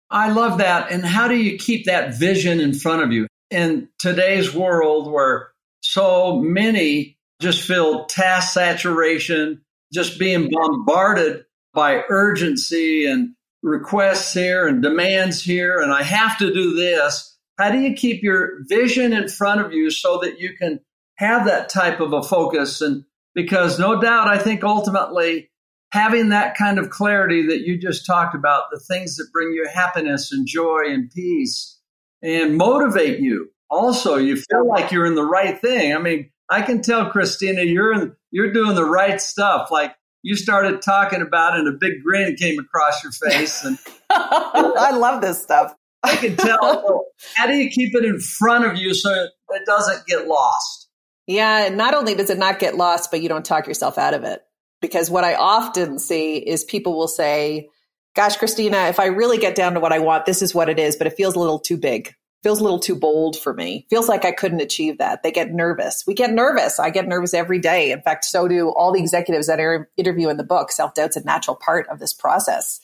I 0.10 0.32
love 0.32 0.60
that. 0.60 0.92
And 0.92 1.06
how 1.06 1.28
do 1.28 1.36
you 1.36 1.58
keep 1.58 1.86
that 1.86 2.16
vision 2.16 2.60
in 2.60 2.74
front 2.74 3.04
of 3.04 3.12
you 3.12 3.28
in 3.50 3.90
today's 4.00 4.54
world 4.54 5.12
where 5.12 5.52
so 5.82 6.42
many 6.42 7.18
just 7.42 7.62
feel 7.62 8.06
task 8.06 8.54
saturation, 8.54 9.62
just 9.94 10.18
being 10.18 10.50
bombarded 10.50 11.46
by 11.74 12.04
urgency 12.10 13.06
and 13.06 13.36
requests 13.64 14.34
here 14.34 14.68
and 14.68 14.82
demands 14.82 15.42
here, 15.42 15.80
and 15.80 15.92
I 15.92 16.04
have 16.04 16.38
to 16.40 16.54
do 16.54 16.74
this. 16.74 17.38
How 17.58 17.72
do 17.72 17.80
you 17.80 17.94
keep 17.94 18.24
your 18.24 18.60
vision 18.68 19.14
in 19.14 19.28
front 19.28 19.62
of 19.62 19.74
you 19.74 19.90
so 19.90 20.20
that 20.20 20.40
you 20.40 20.56
can 20.56 20.80
have 21.16 21.46
that 21.46 21.70
type 21.70 22.00
of 22.00 22.14
a 22.14 22.22
focus? 22.22 22.82
And 22.82 23.04
because 23.34 23.80
no 23.80 24.00
doubt, 24.00 24.28
I 24.28 24.38
think 24.38 24.64
ultimately 24.64 25.50
having 25.92 26.30
that 26.30 26.56
kind 26.58 26.80
of 26.80 26.90
clarity 26.90 27.48
that 27.48 27.62
you 27.62 27.80
just 27.80 28.06
talked 28.06 28.36
about, 28.36 28.66
the 28.72 28.80
things 28.80 29.16
that 29.16 29.32
bring 29.32 29.54
you 29.54 29.68
happiness 29.74 30.32
and 30.32 30.46
joy 30.48 30.84
and 30.88 31.10
peace 31.10 31.80
and 32.22 32.58
motivate 32.58 33.20
you. 33.20 33.50
Also, 33.70 34.16
you 34.16 34.38
feel 34.38 34.68
like 34.68 34.92
you're 34.92 35.06
in 35.06 35.16
the 35.16 35.26
right 35.26 35.60
thing. 35.60 35.94
I 35.94 36.00
mean, 36.00 36.30
I 36.50 36.62
can 36.62 36.82
tell 36.82 37.10
Christina, 37.10 37.64
you're 37.64 37.94
in, 37.94 38.16
you're 38.32 38.54
doing 38.54 38.76
the 38.76 38.86
right 38.86 39.20
stuff. 39.22 39.70
Like 39.72 39.96
you 40.28 40.36
started 40.36 40.82
talking 40.82 41.22
about 41.22 41.54
it 41.54 41.62
and 41.62 41.70
a 41.70 41.78
big 41.80 42.04
grin 42.04 42.36
came 42.36 42.60
across 42.60 43.02
your 43.02 43.14
face. 43.14 43.64
And 43.64 43.80
I 44.10 44.92
love 44.92 45.22
this 45.22 45.42
stuff. 45.42 45.74
I 46.04 46.18
can 46.18 46.36
tell. 46.36 47.06
how 47.36 47.48
do 47.48 47.54
you 47.54 47.70
keep 47.70 47.96
it 47.96 48.04
in 48.04 48.20
front 48.20 48.66
of 48.66 48.76
you 48.76 48.94
so 48.94 49.10
it 49.10 49.62
doesn't 49.66 50.06
get 50.06 50.28
lost? 50.28 50.90
Yeah, 51.28 51.70
not 51.70 51.94
only 51.94 52.14
does 52.14 52.30
it 52.30 52.38
not 52.38 52.60
get 52.60 52.76
lost, 52.76 53.10
but 53.10 53.22
you 53.22 53.30
don't 53.30 53.46
talk 53.46 53.68
yourself 53.68 53.98
out 53.98 54.14
of 54.14 54.26
it. 54.26 54.42
Because 54.82 55.10
what 55.10 55.24
I 55.24 55.36
often 55.36 55.98
see 55.98 56.38
is 56.38 56.66
people 56.66 56.98
will 56.98 57.08
say, 57.08 57.70
Gosh, 58.14 58.36
Christina, 58.36 58.88
if 58.88 59.00
I 59.00 59.06
really 59.06 59.38
get 59.38 59.56
down 59.56 59.76
to 59.76 59.80
what 59.80 59.94
I 59.94 60.00
want, 60.00 60.26
this 60.26 60.42
is 60.42 60.54
what 60.54 60.70
it 60.70 60.78
is, 60.78 60.98
but 60.98 61.08
it 61.08 61.14
feels 61.14 61.36
a 61.36 61.40
little 61.40 61.60
too 61.60 61.78
big 61.78 62.14
feels 62.44 62.60
a 62.60 62.64
little 62.64 62.80
too 62.80 62.96
bold 62.96 63.38
for 63.38 63.54
me. 63.54 63.86
Feels 63.90 64.08
like 64.08 64.26
I 64.26 64.32
couldn't 64.32 64.62
achieve 64.62 65.00
that. 65.00 65.24
They 65.24 65.32
get 65.32 65.52
nervous. 65.52 66.04
We 66.08 66.14
get 66.14 66.32
nervous. 66.32 66.80
I 66.80 66.90
get 66.90 67.08
nervous 67.08 67.34
every 67.34 67.60
day. 67.60 67.92
In 67.92 68.02
fact, 68.02 68.26
so 68.26 68.48
do 68.48 68.70
all 68.70 68.92
the 68.92 69.00
executives 69.00 69.48
that 69.48 69.60
are 69.60 69.90
interview 69.98 70.30
in 70.30 70.38
the 70.38 70.44
book. 70.44 70.72
Self 70.72 70.94
doubt's 70.94 71.18
a 71.18 71.24
natural 71.24 71.56
part 71.56 71.88
of 71.90 72.00
this 72.00 72.14
process. 72.14 72.82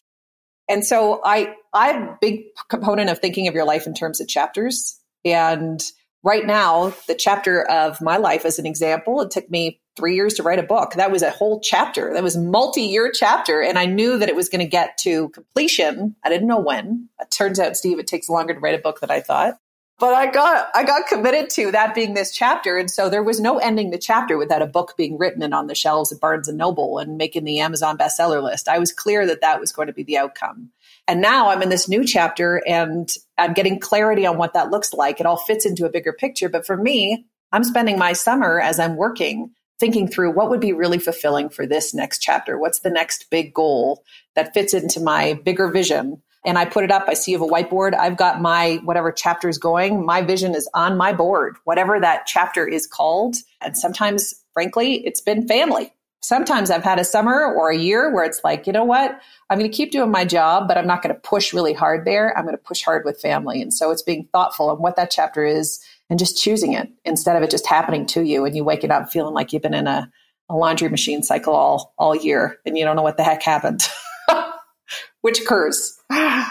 And 0.70 0.86
so 0.86 1.22
I, 1.24 1.56
I'm 1.74 2.04
a 2.04 2.18
big 2.22 2.46
component 2.70 3.10
of 3.10 3.20
thinking 3.20 3.48
of 3.48 3.54
your 3.54 3.66
life 3.66 3.86
in 3.86 3.94
terms 3.94 4.22
of 4.22 4.28
chapters. 4.28 5.00
And 5.26 5.84
right 6.24 6.46
now, 6.46 6.94
the 7.08 7.16
chapter 7.16 7.64
of 7.70 8.02
my 8.02 8.18
life 8.18 8.46
as 8.46 8.60
an 8.60 8.66
example, 8.66 9.22
it 9.22 9.32
took 9.32 9.50
me 9.50 9.82
three 9.96 10.16
years 10.16 10.36
to 10.36 10.44
write 10.44 10.60
a 10.60 10.64
book. 10.64 10.94
That 10.94 11.12
was 11.12 11.22
a 11.22 11.30
whole 11.30 11.60
chapter. 11.60 12.14
That 12.14 12.24
was 12.24 12.38
multi-year 12.38 13.12
chapter. 13.14 13.62
And 13.62 13.78
I 13.78 13.86
knew 13.86 14.18
that 14.18 14.30
it 14.30 14.36
was 14.36 14.50
going 14.50 14.62
to 14.64 14.70
get 14.70 14.98
to 15.00 15.30
completion. 15.30 16.16
I 16.24 16.30
didn't 16.30 16.48
know 16.48 16.60
when. 16.60 17.10
It 17.20 17.32
turns 17.32 17.60
out, 17.60 17.78
Steve, 17.78 18.00
it 18.00 18.08
takes 18.08 18.30
longer 18.30 18.54
to 18.54 18.60
write 18.60 18.76
a 18.76 18.82
book 18.82 19.00
than 19.00 19.12
I 19.12 19.20
thought. 19.20 19.56
But 20.00 20.16
I 20.16 20.32
got 20.32 20.70
I 20.74 20.84
got 20.84 21.08
committed 21.08 21.52
to 21.52 21.72
that 21.72 21.94
being 21.94 22.14
this 22.14 22.36
chapter. 22.36 22.78
And 22.78 22.90
so 22.90 23.10
there 23.10 23.24
was 23.24 23.40
no 23.40 23.60
ending 23.60 23.92
the 23.92 24.00
chapter 24.00 24.38
without 24.38 24.64
a 24.64 24.68
book 24.68 24.96
being 24.98 25.18
written 25.20 25.44
and 25.44 25.54
on 25.54 25.68
the 25.68 25.76
shelves 25.76 26.12
at 26.12 26.20
Barnes 26.20 26.48
and 26.48 26.58
Noble 26.58 26.98
and 26.98 27.16
making 27.16 27.44
the 27.44 27.60
Amazon 27.60 27.98
bestseller 27.98 28.42
list. 28.42 28.68
I 28.68 28.80
was 28.80 28.92
clear 28.92 29.26
that 29.28 29.42
that 29.42 29.60
was 29.60 29.72
going 29.72 29.88
to 29.88 29.94
be 29.94 30.04
the 30.04 30.18
outcome. 30.18 30.72
And 31.08 31.22
now 31.22 31.50
I'm 31.50 31.62
in 31.62 31.70
this 31.70 31.88
new 31.88 32.04
chapter 32.06 32.62
and 32.68 33.08
I'm 33.38 33.54
getting 33.54 33.80
clarity 33.80 34.26
on 34.26 34.38
what 34.38 34.54
that 34.54 34.72
looks 34.72 34.94
like. 34.94 35.20
It 35.20 35.26
all 35.26 35.38
fits 35.38 35.66
into 35.66 35.86
a 35.86 35.92
bigger 35.92 36.12
picture. 36.12 36.50
But 36.50 36.66
for 36.66 36.76
me, 36.76 37.26
I'm 37.52 37.64
spending 37.64 38.00
my 38.00 38.14
summer 38.14 38.60
as 38.60 38.80
I'm 38.80 38.98
working 38.98 39.52
thinking 39.80 40.08
through 40.08 40.32
what 40.32 40.50
would 40.50 40.60
be 40.60 40.74
really 40.74 41.00
fulfilling 41.00 41.50
for 41.50 41.66
this 41.66 41.94
next 41.94 42.20
chapter. 42.20 42.58
What's 42.58 42.80
the 42.80 42.90
next 42.90 43.30
big 43.30 43.54
goal 43.54 44.04
that 44.36 44.54
fits 44.54 44.74
into 44.74 45.00
my 45.00 45.34
bigger 45.44 45.70
vision? 45.70 46.22
And 46.46 46.58
I 46.58 46.66
put 46.66 46.84
it 46.84 46.92
up. 46.92 47.06
I 47.08 47.14
see 47.14 47.32
you 47.32 47.40
have 47.40 47.50
a 47.50 47.52
whiteboard. 47.52 47.96
I've 47.96 48.18
got 48.18 48.42
my 48.42 48.82
whatever 48.84 49.12
chapter 49.12 49.48
is 49.48 49.58
going. 49.58 50.06
My 50.06 50.22
vision 50.22 50.56
is 50.56 50.70
on 50.74 50.98
my 50.98 51.14
board, 51.14 51.56
whatever 51.64 52.00
that 52.00 52.26
chapter 52.26 52.68
is 52.68 52.86
called. 52.86 53.38
And 53.62 53.78
sometimes, 53.78 54.34
frankly, 54.54 55.06
it's 55.06 55.22
been 55.22 55.48
family. 55.48 55.94
Sometimes 56.22 56.70
I've 56.70 56.84
had 56.84 57.00
a 57.00 57.06
summer 57.06 57.54
or 57.54 57.70
a 57.70 57.78
year 57.78 58.14
where 58.14 58.24
it's 58.24 58.42
like, 58.44 58.68
you 58.68 58.74
know 58.74 58.86
what? 58.86 59.20
I'm 59.50 59.58
going 59.58 59.70
to 59.70 59.76
keep 59.76 59.92
doing 59.92 60.12
my 60.12 60.24
job, 60.24 60.68
but 60.68 60.78
I'm 60.78 60.88
not 60.88 61.02
going 61.02 61.14
to 61.14 61.20
push 61.20 61.54
really 61.54 61.74
hard 61.74 62.06
there. 62.06 62.38
I'm 62.38 62.46
going 62.46 62.58
to 62.58 62.64
push 62.64 62.82
hard 62.82 63.04
with 63.04 63.20
family. 63.20 63.62
And 63.62 63.74
so 63.74 63.92
it's 63.92 64.02
being 64.02 64.28
thoughtful 64.32 64.70
on 64.70 64.78
what 64.78 64.96
that 64.96 65.12
chapter 65.12 65.44
is 65.44 65.84
and 66.14 66.20
just 66.20 66.38
choosing 66.38 66.74
it 66.74 66.90
instead 67.06 67.36
of 67.36 67.42
it 67.42 67.50
just 67.50 67.66
happening 67.66 68.06
to 68.06 68.22
you 68.22 68.46
and 68.46 68.56
you 68.56 68.64
waking 68.64 68.92
up 68.92 69.12
feeling 69.12 69.34
like 69.34 69.52
you've 69.52 69.64
been 69.64 69.74
in 69.74 69.88
a, 69.88 70.12
a 70.48 70.54
laundry 70.54 70.88
machine 70.88 71.24
cycle 71.24 71.56
all 71.56 71.96
all 71.98 72.16
year 72.16 72.60
and 72.68 72.78
you 72.78 72.86
don't 72.86 72.96
know 72.96 73.02
what 73.02 73.18
the 73.18 73.24
heck 73.24 73.42
happened 73.42 73.82
which 75.22 75.42
occurs. 75.42 76.00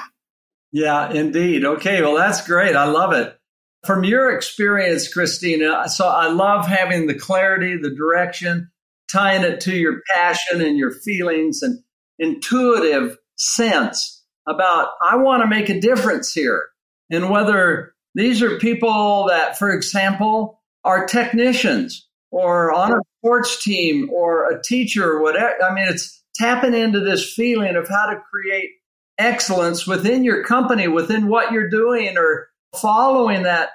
Yeah 0.75 1.13
indeed. 1.13 1.67
Okay 1.67 2.01
well 2.01 2.17
that's 2.17 2.45
great. 2.47 2.75
I 2.75 2.87
love 2.87 3.13
it. 3.13 3.39
From 3.87 4.03
your 4.03 4.35
experience 4.35 5.13
christina 5.13 5.89
so 5.89 6.09
i 6.09 6.29
love 6.29 6.67
having 6.67 7.07
the 7.07 7.15
clarity 7.15 7.77
the 7.77 7.95
direction 7.95 8.71
tying 9.13 9.43
it 9.43 9.61
to 9.61 9.77
your 9.77 10.01
passion 10.13 10.61
and 10.61 10.79
your 10.79 10.91
feelings 10.91 11.63
and 11.63 11.81
intuitive 12.19 13.17
sense 13.37 14.25
about 14.49 14.91
i 15.03 15.17
want 15.17 15.43
to 15.43 15.49
make 15.49 15.69
a 15.69 15.81
difference 15.81 16.33
here 16.33 16.69
and 17.11 17.29
whether 17.29 17.93
these 18.15 18.43
are 18.43 18.59
people 18.59 19.27
that, 19.29 19.59
for 19.59 19.73
example, 19.73 20.61
are 20.85 21.07
technicians 21.07 22.09
or 22.31 22.73
on 22.73 22.93
a 22.93 23.01
sports 23.19 23.63
team 23.63 24.11
or 24.13 24.51
a 24.51 24.63
teacher 24.63 25.13
or 25.13 25.23
whatever. 25.23 25.55
I 25.63 25.75
mean, 25.75 25.87
it's 25.89 26.23
tapping 26.35 26.75
into 26.75 27.01
this 27.01 27.33
feeling 27.33 27.77
of 27.77 27.89
how 27.89 28.07
to 28.07 28.21
create 28.31 28.71
excellence 29.19 29.87
within 29.87 30.25
your 30.25 30.45
company, 30.45 30.89
within 30.89 31.29
what 31.29 31.53
you're 31.53 31.71
doing, 31.71 32.17
or 32.17 32.49
following 32.75 33.45
that 33.45 33.71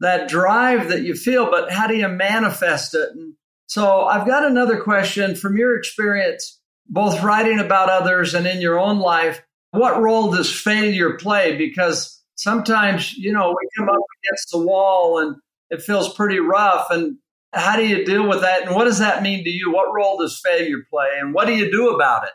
that 0.00 0.28
drive 0.28 0.88
that 0.88 1.02
you 1.02 1.14
feel. 1.14 1.50
But 1.50 1.70
how 1.70 1.86
do 1.86 1.96
you 1.96 2.08
manifest 2.08 2.94
it? 2.94 3.10
And 3.14 3.34
so, 3.66 4.02
I've 4.02 4.26
got 4.26 4.44
another 4.44 4.80
question 4.80 5.34
from 5.34 5.56
your 5.56 5.76
experience, 5.76 6.60
both 6.88 7.22
writing 7.22 7.58
about 7.58 7.90
others 7.90 8.34
and 8.34 8.46
in 8.46 8.60
your 8.60 8.78
own 8.78 8.98
life. 8.98 9.42
What 9.72 10.00
role 10.00 10.30
does 10.30 10.50
failure 10.50 11.14
play? 11.14 11.56
Because 11.56 12.15
sometimes, 12.36 13.14
you 13.14 13.32
know, 13.32 13.48
we 13.50 13.68
come 13.76 13.88
up 13.88 14.00
against 14.24 14.50
the 14.52 14.58
wall 14.58 15.18
and 15.18 15.36
it 15.70 15.82
feels 15.82 16.12
pretty 16.14 16.38
rough. 16.38 16.86
And 16.90 17.16
how 17.52 17.76
do 17.76 17.86
you 17.86 18.04
deal 18.04 18.28
with 18.28 18.42
that? 18.42 18.66
And 18.66 18.74
what 18.74 18.84
does 18.84 18.98
that 19.00 19.22
mean 19.22 19.42
to 19.44 19.50
you? 19.50 19.72
What 19.72 19.92
role 19.94 20.18
does 20.18 20.40
failure 20.44 20.84
play? 20.90 21.08
And 21.18 21.34
what 21.34 21.46
do 21.46 21.54
you 21.54 21.70
do 21.70 21.90
about 21.90 22.24
it? 22.24 22.30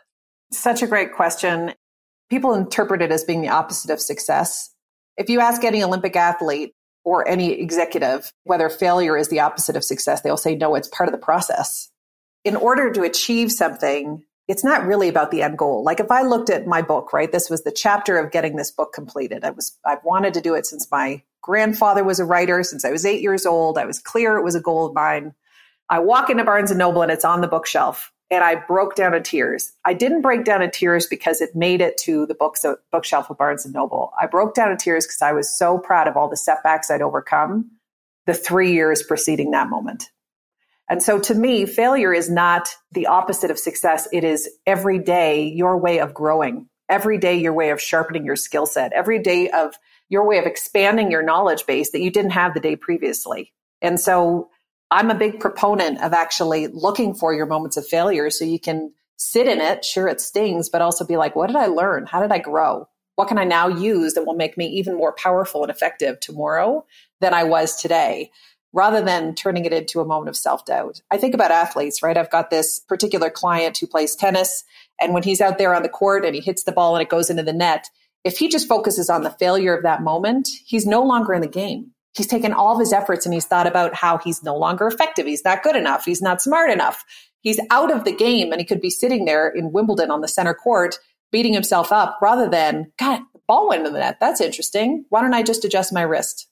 Such 0.52 0.82
a 0.82 0.86
great 0.86 1.12
question. 1.14 1.72
People 2.28 2.54
interpret 2.54 3.02
it 3.02 3.10
as 3.10 3.24
being 3.24 3.40
the 3.42 3.48
opposite 3.48 3.90
of 3.90 4.00
success. 4.00 4.70
If 5.16 5.28
you 5.28 5.40
ask 5.40 5.64
any 5.64 5.82
Olympic 5.82 6.16
athlete 6.16 6.74
or 7.04 7.26
any 7.28 7.52
executive 7.52 8.32
whether 8.44 8.68
failure 8.68 9.16
is 9.16 9.28
the 9.28 9.40
opposite 9.40 9.76
of 9.76 9.84
success, 9.84 10.22
they'll 10.22 10.36
say, 10.36 10.54
no, 10.54 10.74
it's 10.74 10.88
part 10.88 11.08
of 11.08 11.12
the 11.12 11.18
process. 11.18 11.90
In 12.44 12.56
order 12.56 12.90
to 12.92 13.02
achieve 13.02 13.52
something, 13.52 14.24
it's 14.52 14.62
not 14.62 14.84
really 14.84 15.08
about 15.08 15.30
the 15.30 15.40
end 15.40 15.56
goal. 15.56 15.82
Like 15.82 15.98
if 15.98 16.10
I 16.10 16.20
looked 16.20 16.50
at 16.50 16.66
my 16.66 16.82
book, 16.82 17.14
right, 17.14 17.32
this 17.32 17.48
was 17.48 17.62
the 17.62 17.72
chapter 17.72 18.18
of 18.18 18.30
getting 18.30 18.56
this 18.56 18.70
book 18.70 18.92
completed. 18.92 19.44
I 19.44 19.50
was, 19.50 19.78
I've 19.82 20.04
wanted 20.04 20.34
to 20.34 20.42
do 20.42 20.52
it 20.52 20.66
since 20.66 20.90
my 20.90 21.22
grandfather 21.40 22.04
was 22.04 22.20
a 22.20 22.26
writer, 22.26 22.62
since 22.62 22.84
I 22.84 22.90
was 22.90 23.06
eight 23.06 23.22
years 23.22 23.46
old. 23.46 23.78
I 23.78 23.86
was 23.86 23.98
clear 23.98 24.36
it 24.36 24.44
was 24.44 24.54
a 24.54 24.60
goal 24.60 24.84
of 24.84 24.92
mine. 24.92 25.32
I 25.88 26.00
walk 26.00 26.28
into 26.28 26.44
Barnes 26.44 26.70
and 26.70 26.76
Noble 26.76 27.00
and 27.00 27.10
it's 27.10 27.24
on 27.24 27.40
the 27.40 27.48
bookshelf 27.48 28.12
and 28.30 28.44
I 28.44 28.56
broke 28.56 28.94
down 28.94 29.14
in 29.14 29.22
tears. 29.22 29.72
I 29.86 29.94
didn't 29.94 30.20
break 30.20 30.44
down 30.44 30.60
in 30.60 30.70
tears 30.70 31.06
because 31.06 31.40
it 31.40 31.56
made 31.56 31.80
it 31.80 31.96
to 32.02 32.26
the 32.26 32.34
books 32.34 32.66
bookshelf 32.90 33.30
of 33.30 33.38
Barnes 33.38 33.64
and 33.64 33.72
Noble. 33.72 34.12
I 34.20 34.26
broke 34.26 34.54
down 34.54 34.70
in 34.70 34.76
tears 34.76 35.06
because 35.06 35.22
I 35.22 35.32
was 35.32 35.48
so 35.56 35.78
proud 35.78 36.08
of 36.08 36.18
all 36.18 36.28
the 36.28 36.36
setbacks 36.36 36.90
I'd 36.90 37.00
overcome 37.00 37.70
the 38.26 38.34
three 38.34 38.74
years 38.74 39.02
preceding 39.02 39.52
that 39.52 39.70
moment. 39.70 40.10
And 40.92 41.02
so 41.02 41.18
to 41.20 41.34
me, 41.34 41.64
failure 41.64 42.12
is 42.12 42.28
not 42.28 42.68
the 42.90 43.06
opposite 43.06 43.50
of 43.50 43.58
success. 43.58 44.06
It 44.12 44.24
is 44.24 44.46
every 44.66 44.98
day 44.98 45.42
your 45.42 45.78
way 45.78 46.00
of 46.00 46.12
growing, 46.12 46.68
every 46.86 47.16
day 47.16 47.34
your 47.34 47.54
way 47.54 47.70
of 47.70 47.80
sharpening 47.80 48.26
your 48.26 48.36
skill 48.36 48.66
set, 48.66 48.92
every 48.92 49.18
day 49.18 49.48
of 49.48 49.72
your 50.10 50.28
way 50.28 50.36
of 50.36 50.44
expanding 50.44 51.10
your 51.10 51.22
knowledge 51.22 51.64
base 51.64 51.92
that 51.92 52.02
you 52.02 52.10
didn't 52.10 52.32
have 52.32 52.52
the 52.52 52.60
day 52.60 52.76
previously. 52.76 53.54
And 53.80 53.98
so 53.98 54.50
I'm 54.90 55.10
a 55.10 55.14
big 55.14 55.40
proponent 55.40 56.02
of 56.02 56.12
actually 56.12 56.66
looking 56.66 57.14
for 57.14 57.32
your 57.32 57.46
moments 57.46 57.78
of 57.78 57.86
failure 57.86 58.28
so 58.28 58.44
you 58.44 58.60
can 58.60 58.92
sit 59.16 59.48
in 59.48 59.62
it. 59.62 59.86
Sure, 59.86 60.08
it 60.08 60.20
stings, 60.20 60.68
but 60.68 60.82
also 60.82 61.06
be 61.06 61.16
like, 61.16 61.34
what 61.34 61.46
did 61.46 61.56
I 61.56 61.68
learn? 61.68 62.04
How 62.04 62.20
did 62.20 62.32
I 62.32 62.38
grow? 62.38 62.86
What 63.16 63.28
can 63.28 63.38
I 63.38 63.44
now 63.44 63.68
use 63.68 64.12
that 64.12 64.26
will 64.26 64.34
make 64.34 64.58
me 64.58 64.66
even 64.66 64.96
more 64.96 65.14
powerful 65.14 65.62
and 65.62 65.70
effective 65.70 66.20
tomorrow 66.20 66.84
than 67.22 67.32
I 67.32 67.44
was 67.44 67.76
today? 67.76 68.30
Rather 68.72 69.02
than 69.02 69.34
turning 69.34 69.64
it 69.64 69.72
into 69.72 70.00
a 70.00 70.04
moment 70.04 70.28
of 70.28 70.36
self 70.36 70.64
doubt. 70.64 71.00
I 71.10 71.18
think 71.18 71.34
about 71.34 71.50
athletes, 71.50 72.02
right? 72.02 72.16
I've 72.16 72.30
got 72.30 72.50
this 72.50 72.80
particular 72.80 73.30
client 73.30 73.78
who 73.78 73.86
plays 73.86 74.16
tennis, 74.16 74.64
and 75.00 75.12
when 75.12 75.22
he's 75.22 75.40
out 75.40 75.58
there 75.58 75.74
on 75.74 75.82
the 75.82 75.88
court 75.88 76.24
and 76.24 76.34
he 76.34 76.40
hits 76.40 76.64
the 76.64 76.72
ball 76.72 76.94
and 76.96 77.02
it 77.02 77.08
goes 77.08 77.30
into 77.30 77.42
the 77.42 77.52
net, 77.52 77.88
If 78.24 78.38
he 78.38 78.48
just 78.48 78.68
focuses 78.68 79.10
on 79.10 79.22
the 79.22 79.30
failure 79.30 79.74
of 79.76 79.82
that 79.82 80.02
moment, 80.02 80.48
he's 80.64 80.86
no 80.86 81.02
longer 81.02 81.34
in 81.34 81.40
the 81.40 81.48
game. 81.48 81.90
He's 82.16 82.26
taken 82.26 82.52
all 82.52 82.74
of 82.74 82.78
his 82.80 82.92
efforts 82.92 83.24
and 83.26 83.32
he's 83.32 83.46
thought 83.46 83.66
about 83.66 83.94
how 83.94 84.18
he's 84.18 84.42
no 84.42 84.56
longer 84.56 84.86
effective. 84.86 85.26
He's 85.26 85.44
not 85.44 85.62
good 85.62 85.76
enough. 85.76 86.04
He's 86.04 86.22
not 86.22 86.42
smart 86.42 86.70
enough. 86.70 87.04
He's 87.40 87.58
out 87.70 87.90
of 87.90 88.04
the 88.04 88.14
game 88.14 88.52
and 88.52 88.60
he 88.60 88.66
could 88.66 88.80
be 88.80 88.90
sitting 88.90 89.24
there 89.24 89.48
in 89.48 89.72
Wimbledon 89.72 90.10
on 90.10 90.20
the 90.20 90.28
center 90.28 90.54
court 90.54 90.98
beating 91.32 91.54
himself 91.54 91.90
up 91.90 92.18
rather 92.20 92.48
than, 92.48 92.92
God, 92.98 93.20
the 93.32 93.40
ball 93.48 93.68
went 93.68 93.86
in 93.86 93.92
the 93.92 93.98
net. 93.98 94.18
That's 94.20 94.40
interesting. 94.42 95.06
Why 95.08 95.22
don't 95.22 95.34
I 95.34 95.42
just 95.42 95.64
adjust 95.64 95.92
my 95.92 96.02
wrist? 96.02 96.46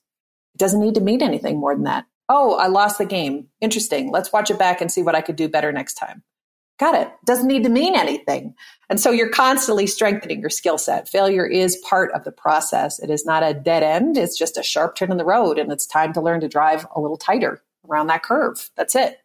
It 0.55 0.57
doesn't 0.57 0.81
need 0.81 0.95
to 0.95 1.01
mean 1.01 1.21
anything 1.21 1.59
more 1.59 1.75
than 1.75 1.85
that. 1.85 2.05
Oh, 2.33 2.55
I 2.55 2.67
lost 2.67 2.97
the 2.97 3.05
game. 3.05 3.49
Interesting. 3.59 4.09
Let's 4.09 4.31
watch 4.31 4.49
it 4.49 4.57
back 4.57 4.79
and 4.79 4.89
see 4.89 5.03
what 5.03 5.15
I 5.15 5.21
could 5.21 5.35
do 5.35 5.49
better 5.49 5.73
next 5.73 5.95
time. 5.95 6.23
Got 6.79 6.95
it. 6.95 7.11
Doesn't 7.25 7.45
need 7.45 7.63
to 7.63 7.69
mean 7.69 7.93
anything. 7.93 8.55
And 8.89 9.01
so 9.01 9.11
you're 9.11 9.29
constantly 9.29 9.85
strengthening 9.85 10.39
your 10.39 10.49
skill 10.49 10.77
set. 10.77 11.09
Failure 11.09 11.45
is 11.45 11.75
part 11.87 12.09
of 12.13 12.23
the 12.23 12.31
process. 12.31 12.99
It 12.99 13.09
is 13.09 13.25
not 13.25 13.43
a 13.43 13.53
dead 13.53 13.83
end. 13.83 14.17
It's 14.17 14.37
just 14.37 14.57
a 14.57 14.63
sharp 14.63 14.95
turn 14.95 15.11
in 15.11 15.17
the 15.17 15.25
road. 15.25 15.59
And 15.59 15.73
it's 15.73 15.85
time 15.85 16.13
to 16.13 16.21
learn 16.21 16.39
to 16.39 16.47
drive 16.47 16.87
a 16.95 17.01
little 17.01 17.17
tighter 17.17 17.61
around 17.89 18.07
that 18.07 18.23
curve. 18.23 18.69
That's 18.77 18.95
it. 18.95 19.17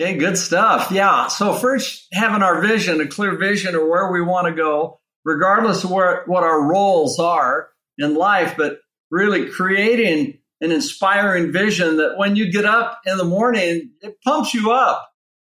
Okay, 0.00 0.16
good 0.16 0.38
stuff. 0.38 0.90
Yeah. 0.90 1.28
So 1.28 1.52
first 1.52 2.08
having 2.14 2.42
our 2.42 2.62
vision, 2.62 3.02
a 3.02 3.06
clear 3.06 3.36
vision 3.36 3.74
of 3.74 3.86
where 3.86 4.10
we 4.10 4.22
want 4.22 4.46
to 4.46 4.54
go, 4.54 4.98
regardless 5.26 5.84
of 5.84 5.90
where, 5.90 6.24
what 6.24 6.42
our 6.42 6.62
roles 6.62 7.18
are 7.18 7.68
in 7.98 8.14
life, 8.14 8.54
but 8.56 8.80
really 9.10 9.50
creating 9.50 10.38
an 10.64 10.72
inspiring 10.72 11.52
vision 11.52 11.98
that 11.98 12.16
when 12.16 12.36
you 12.36 12.50
get 12.50 12.64
up 12.64 13.00
in 13.06 13.16
the 13.16 13.24
morning, 13.24 13.90
it 14.00 14.16
pumps 14.22 14.54
you 14.54 14.72
up. 14.72 15.08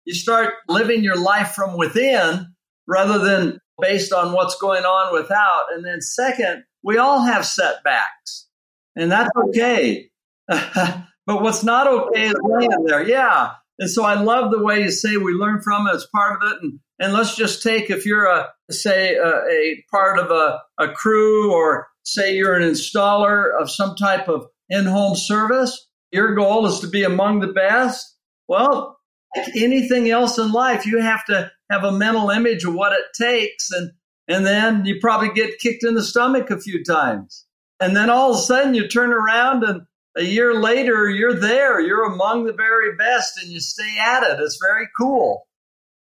You 0.05 0.13
start 0.13 0.53
living 0.67 1.03
your 1.03 1.17
life 1.17 1.51
from 1.51 1.77
within 1.77 2.47
rather 2.87 3.19
than 3.19 3.59
based 3.79 4.13
on 4.13 4.33
what's 4.33 4.57
going 4.59 4.83
on 4.83 5.13
without. 5.13 5.65
And 5.73 5.85
then 5.85 6.01
second, 6.01 6.63
we 6.83 6.97
all 6.97 7.23
have 7.23 7.45
setbacks 7.45 8.47
and 8.95 9.11
that's 9.11 9.29
okay. 9.47 10.09
but 10.47 11.05
what's 11.27 11.63
not 11.63 11.87
okay 11.87 12.27
is 12.27 12.35
laying 12.43 12.85
there. 12.85 13.07
Yeah. 13.07 13.53
And 13.79 13.89
so 13.89 14.03
I 14.03 14.15
love 14.15 14.51
the 14.51 14.63
way 14.63 14.81
you 14.81 14.91
say 14.91 15.17
we 15.17 15.33
learn 15.33 15.61
from 15.61 15.87
it 15.87 15.95
as 15.95 16.07
part 16.13 16.41
of 16.41 16.51
it. 16.51 16.57
And, 16.61 16.79
and 16.99 17.13
let's 17.13 17.35
just 17.35 17.63
take 17.63 17.89
if 17.89 18.05
you're 18.05 18.25
a, 18.25 18.49
say, 18.69 19.15
a, 19.15 19.27
a 19.27 19.83
part 19.89 20.19
of 20.19 20.29
a, 20.29 20.61
a 20.77 20.91
crew 20.91 21.53
or 21.53 21.87
say 22.03 22.35
you're 22.35 22.55
an 22.55 22.69
installer 22.69 23.49
of 23.59 23.71
some 23.71 23.95
type 23.95 24.27
of 24.27 24.45
in 24.71 24.85
home 24.85 25.15
service, 25.15 25.87
your 26.11 26.33
goal 26.33 26.65
is 26.65 26.79
to 26.79 26.87
be 26.87 27.03
among 27.03 27.39
the 27.39 27.53
best. 27.53 28.17
Well, 28.47 28.97
like 29.35 29.55
anything 29.55 30.09
else 30.09 30.37
in 30.37 30.51
life, 30.51 30.85
you 30.85 30.99
have 30.99 31.23
to 31.25 31.51
have 31.69 31.83
a 31.83 31.91
mental 31.91 32.29
image 32.31 32.63
of 32.63 32.73
what 32.73 32.93
it 32.93 33.05
takes. 33.15 33.71
And, 33.71 33.91
and 34.27 34.45
then 34.45 34.85
you 34.85 34.99
probably 34.99 35.29
get 35.29 35.59
kicked 35.59 35.83
in 35.83 35.93
the 35.93 36.03
stomach 36.03 36.49
a 36.49 36.59
few 36.59 36.83
times. 36.83 37.45
And 37.79 37.95
then 37.95 38.09
all 38.09 38.31
of 38.31 38.37
a 38.37 38.41
sudden 38.41 38.73
you 38.73 38.87
turn 38.87 39.11
around 39.11 39.63
and 39.63 39.81
a 40.17 40.23
year 40.23 40.53
later, 40.53 41.09
you're 41.09 41.39
there. 41.39 41.79
You're 41.79 42.03
among 42.03 42.45
the 42.45 42.53
very 42.53 42.95
best 42.95 43.41
and 43.41 43.49
you 43.49 43.59
stay 43.59 43.97
at 43.99 44.23
it. 44.23 44.39
It's 44.41 44.59
very 44.61 44.87
cool. 44.97 45.47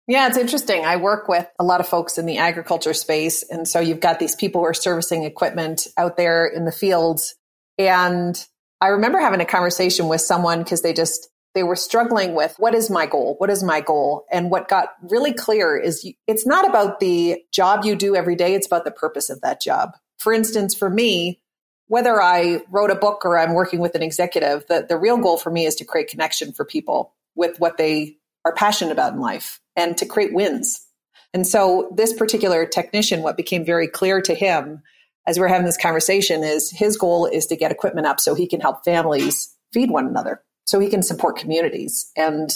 Yeah, 0.07 0.27
it's 0.27 0.37
interesting. 0.37 0.85
I 0.85 0.97
work 0.97 1.27
with 1.27 1.47
a 1.57 1.63
lot 1.63 1.79
of 1.79 1.87
folks 1.87 2.19
in 2.19 2.27
the 2.27 2.37
agriculture 2.37 2.93
space. 2.93 3.43
And 3.49 3.67
so 3.67 3.79
you've 3.79 3.99
got 3.99 4.19
these 4.19 4.35
people 4.35 4.61
who 4.61 4.67
are 4.67 4.75
servicing 4.75 5.23
equipment 5.23 5.87
out 5.97 6.17
there 6.17 6.45
in 6.45 6.65
the 6.65 6.71
fields. 6.71 7.35
And 7.79 8.37
I 8.81 8.87
remember 8.87 9.19
having 9.19 9.41
a 9.41 9.45
conversation 9.45 10.07
with 10.07 10.21
someone 10.21 10.59
because 10.59 10.81
they 10.81 10.93
just, 10.93 11.29
they 11.53 11.63
were 11.63 11.75
struggling 11.75 12.35
with 12.35 12.55
what 12.57 12.75
is 12.75 12.89
my 12.89 13.05
goal? 13.05 13.35
What 13.37 13.49
is 13.49 13.63
my 13.63 13.81
goal? 13.81 14.25
And 14.31 14.51
what 14.51 14.67
got 14.67 14.89
really 15.01 15.33
clear 15.33 15.77
is 15.77 16.09
it's 16.27 16.45
not 16.45 16.67
about 16.67 16.99
the 16.99 17.41
job 17.51 17.85
you 17.85 17.95
do 17.95 18.15
every 18.15 18.35
day. 18.35 18.53
It's 18.53 18.67
about 18.67 18.85
the 18.85 18.91
purpose 18.91 19.29
of 19.29 19.41
that 19.41 19.61
job. 19.61 19.91
For 20.17 20.33
instance, 20.33 20.75
for 20.75 20.89
me, 20.89 21.41
whether 21.87 22.21
I 22.21 22.63
wrote 22.69 22.91
a 22.91 22.95
book 22.95 23.25
or 23.25 23.37
I'm 23.37 23.53
working 23.53 23.79
with 23.79 23.95
an 23.95 24.01
executive, 24.01 24.65
the, 24.67 24.85
the 24.87 24.97
real 24.97 25.17
goal 25.17 25.37
for 25.37 25.51
me 25.51 25.65
is 25.65 25.75
to 25.75 25.85
create 25.85 26.09
connection 26.09 26.51
for 26.51 26.65
people 26.65 27.13
with 27.35 27.59
what 27.59 27.77
they 27.77 28.17
are 28.43 28.53
passionate 28.53 28.91
about 28.91 29.13
in 29.13 29.19
life 29.19 29.59
and 29.75 29.97
to 29.97 30.05
create 30.05 30.33
wins. 30.33 30.85
And 31.33 31.45
so 31.45 31.91
this 31.95 32.13
particular 32.13 32.65
technician, 32.65 33.21
what 33.21 33.37
became 33.37 33.65
very 33.65 33.87
clear 33.87 34.21
to 34.21 34.33
him 34.33 34.81
as 35.27 35.39
we're 35.39 35.47
having 35.47 35.65
this 35.65 35.77
conversation 35.77 36.43
is 36.43 36.71
his 36.71 36.97
goal 36.97 37.25
is 37.25 37.45
to 37.47 37.55
get 37.55 37.71
equipment 37.71 38.07
up 38.07 38.19
so 38.19 38.35
he 38.35 38.47
can 38.47 38.61
help 38.61 38.83
families 38.83 39.55
feed 39.73 39.89
one 39.89 40.07
another, 40.07 40.41
so 40.65 40.79
he 40.79 40.89
can 40.89 41.03
support 41.03 41.37
communities. 41.37 42.11
And 42.15 42.53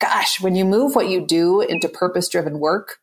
gosh, 0.00 0.40
when 0.40 0.54
you 0.54 0.64
move 0.64 0.94
what 0.94 1.08
you 1.08 1.26
do 1.26 1.60
into 1.60 1.88
purpose 1.88 2.28
driven 2.28 2.58
work, 2.58 2.98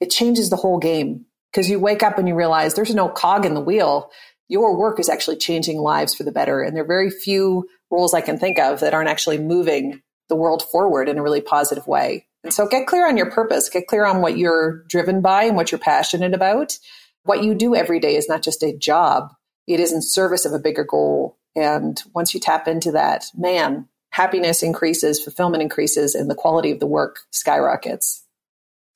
it 0.00 0.10
changes 0.10 0.50
the 0.50 0.56
whole 0.56 0.78
game 0.78 1.26
because 1.52 1.68
you 1.68 1.78
wake 1.78 2.02
up 2.02 2.18
and 2.18 2.28
you 2.28 2.34
realize 2.34 2.74
there's 2.74 2.94
no 2.94 3.08
cog 3.08 3.44
in 3.44 3.54
the 3.54 3.60
wheel 3.60 4.10
your 4.48 4.76
work 4.76 4.98
is 4.98 5.08
actually 5.08 5.36
changing 5.36 5.78
lives 5.78 6.14
for 6.14 6.24
the 6.24 6.32
better. 6.32 6.62
And 6.62 6.74
there 6.74 6.82
are 6.82 6.86
very 6.86 7.10
few 7.10 7.68
roles 7.90 8.14
I 8.14 8.22
can 8.22 8.38
think 8.38 8.58
of 8.58 8.80
that 8.80 8.94
aren't 8.94 9.10
actually 9.10 9.38
moving 9.38 10.02
the 10.28 10.36
world 10.36 10.62
forward 10.62 11.08
in 11.08 11.18
a 11.18 11.22
really 11.22 11.40
positive 11.40 11.86
way. 11.86 12.26
And 12.44 12.52
so 12.52 12.66
get 12.66 12.86
clear 12.86 13.06
on 13.06 13.16
your 13.16 13.30
purpose, 13.30 13.68
get 13.68 13.86
clear 13.86 14.06
on 14.06 14.20
what 14.20 14.38
you're 14.38 14.84
driven 14.88 15.20
by 15.20 15.44
and 15.44 15.56
what 15.56 15.70
you're 15.70 15.78
passionate 15.78 16.34
about. 16.34 16.78
What 17.24 17.42
you 17.44 17.54
do 17.54 17.74
every 17.74 18.00
day 18.00 18.16
is 18.16 18.28
not 18.28 18.42
just 18.42 18.62
a 18.62 18.76
job, 18.76 19.32
it 19.66 19.80
is 19.80 19.92
in 19.92 20.02
service 20.02 20.44
of 20.44 20.52
a 20.52 20.58
bigger 20.58 20.84
goal. 20.84 21.36
And 21.54 22.00
once 22.14 22.32
you 22.32 22.40
tap 22.40 22.68
into 22.68 22.92
that, 22.92 23.26
man, 23.36 23.88
happiness 24.10 24.62
increases, 24.62 25.22
fulfillment 25.22 25.62
increases, 25.62 26.14
and 26.14 26.30
the 26.30 26.34
quality 26.34 26.70
of 26.70 26.80
the 26.80 26.86
work 26.86 27.20
skyrockets. 27.30 28.24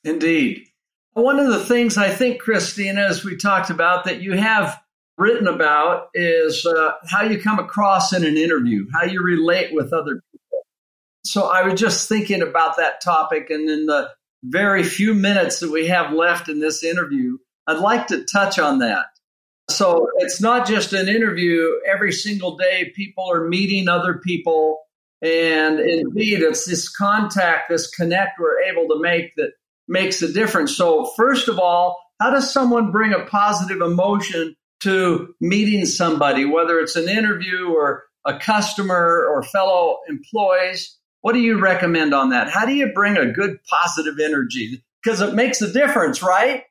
Indeed. 0.04 0.66
One 1.14 1.38
of 1.38 1.48
the 1.48 1.64
things 1.64 1.98
I 1.98 2.08
think, 2.08 2.40
Christina, 2.40 3.02
as 3.02 3.24
we 3.24 3.36
talked 3.36 3.68
about, 3.68 4.04
that 4.04 4.22
you 4.22 4.32
have 4.32 4.80
written 5.18 5.46
about 5.46 6.08
is 6.14 6.64
uh, 6.64 6.92
how 7.08 7.22
you 7.22 7.40
come 7.40 7.58
across 7.58 8.12
in 8.14 8.24
an 8.24 8.36
interview, 8.36 8.86
how 8.94 9.04
you 9.04 9.22
relate 9.22 9.74
with 9.74 9.92
other 9.92 10.22
people. 10.32 10.64
So 11.24 11.50
I 11.50 11.62
was 11.62 11.78
just 11.78 12.08
thinking 12.08 12.42
about 12.42 12.78
that 12.78 13.00
topic, 13.02 13.50
and 13.50 13.68
in 13.68 13.86
the 13.86 14.08
very 14.42 14.82
few 14.82 15.14
minutes 15.14 15.60
that 15.60 15.70
we 15.70 15.88
have 15.88 16.12
left 16.12 16.48
in 16.48 16.60
this 16.60 16.82
interview, 16.82 17.38
I'd 17.66 17.78
like 17.78 18.08
to 18.08 18.24
touch 18.24 18.58
on 18.58 18.80
that. 18.80 19.06
So 19.70 20.08
it's 20.18 20.40
not 20.40 20.66
just 20.66 20.92
an 20.92 21.08
interview. 21.08 21.70
Every 21.90 22.12
single 22.12 22.56
day, 22.56 22.92
people 22.94 23.30
are 23.30 23.48
meeting 23.48 23.88
other 23.88 24.14
people. 24.14 24.80
And 25.22 25.78
indeed, 25.78 26.40
it's 26.42 26.66
this 26.66 26.88
contact, 26.88 27.68
this 27.68 27.88
connect 27.88 28.40
we're 28.40 28.60
able 28.62 28.88
to 28.88 29.00
make 29.00 29.36
that 29.36 29.52
makes 29.86 30.20
a 30.20 30.32
difference. 30.32 30.76
So, 30.76 31.06
first 31.16 31.48
of 31.48 31.60
all, 31.60 31.96
how 32.20 32.30
does 32.30 32.52
someone 32.52 32.90
bring 32.90 33.12
a 33.12 33.24
positive 33.26 33.80
emotion 33.80 34.56
to 34.82 35.32
meeting 35.40 35.86
somebody, 35.86 36.44
whether 36.44 36.80
it's 36.80 36.96
an 36.96 37.08
interview 37.08 37.72
or 37.72 38.04
a 38.24 38.38
customer 38.38 39.26
or 39.30 39.42
fellow 39.42 39.98
employees. 40.08 40.96
What 41.20 41.34
do 41.34 41.40
you 41.40 41.60
recommend 41.60 42.14
on 42.14 42.30
that? 42.30 42.50
How 42.50 42.66
do 42.66 42.74
you 42.74 42.92
bring 42.92 43.16
a 43.16 43.30
good 43.30 43.58
positive 43.64 44.18
energy? 44.22 44.82
Because 45.02 45.20
it 45.20 45.34
makes 45.34 45.62
a 45.62 45.72
difference, 45.72 46.22
right? 46.22 46.64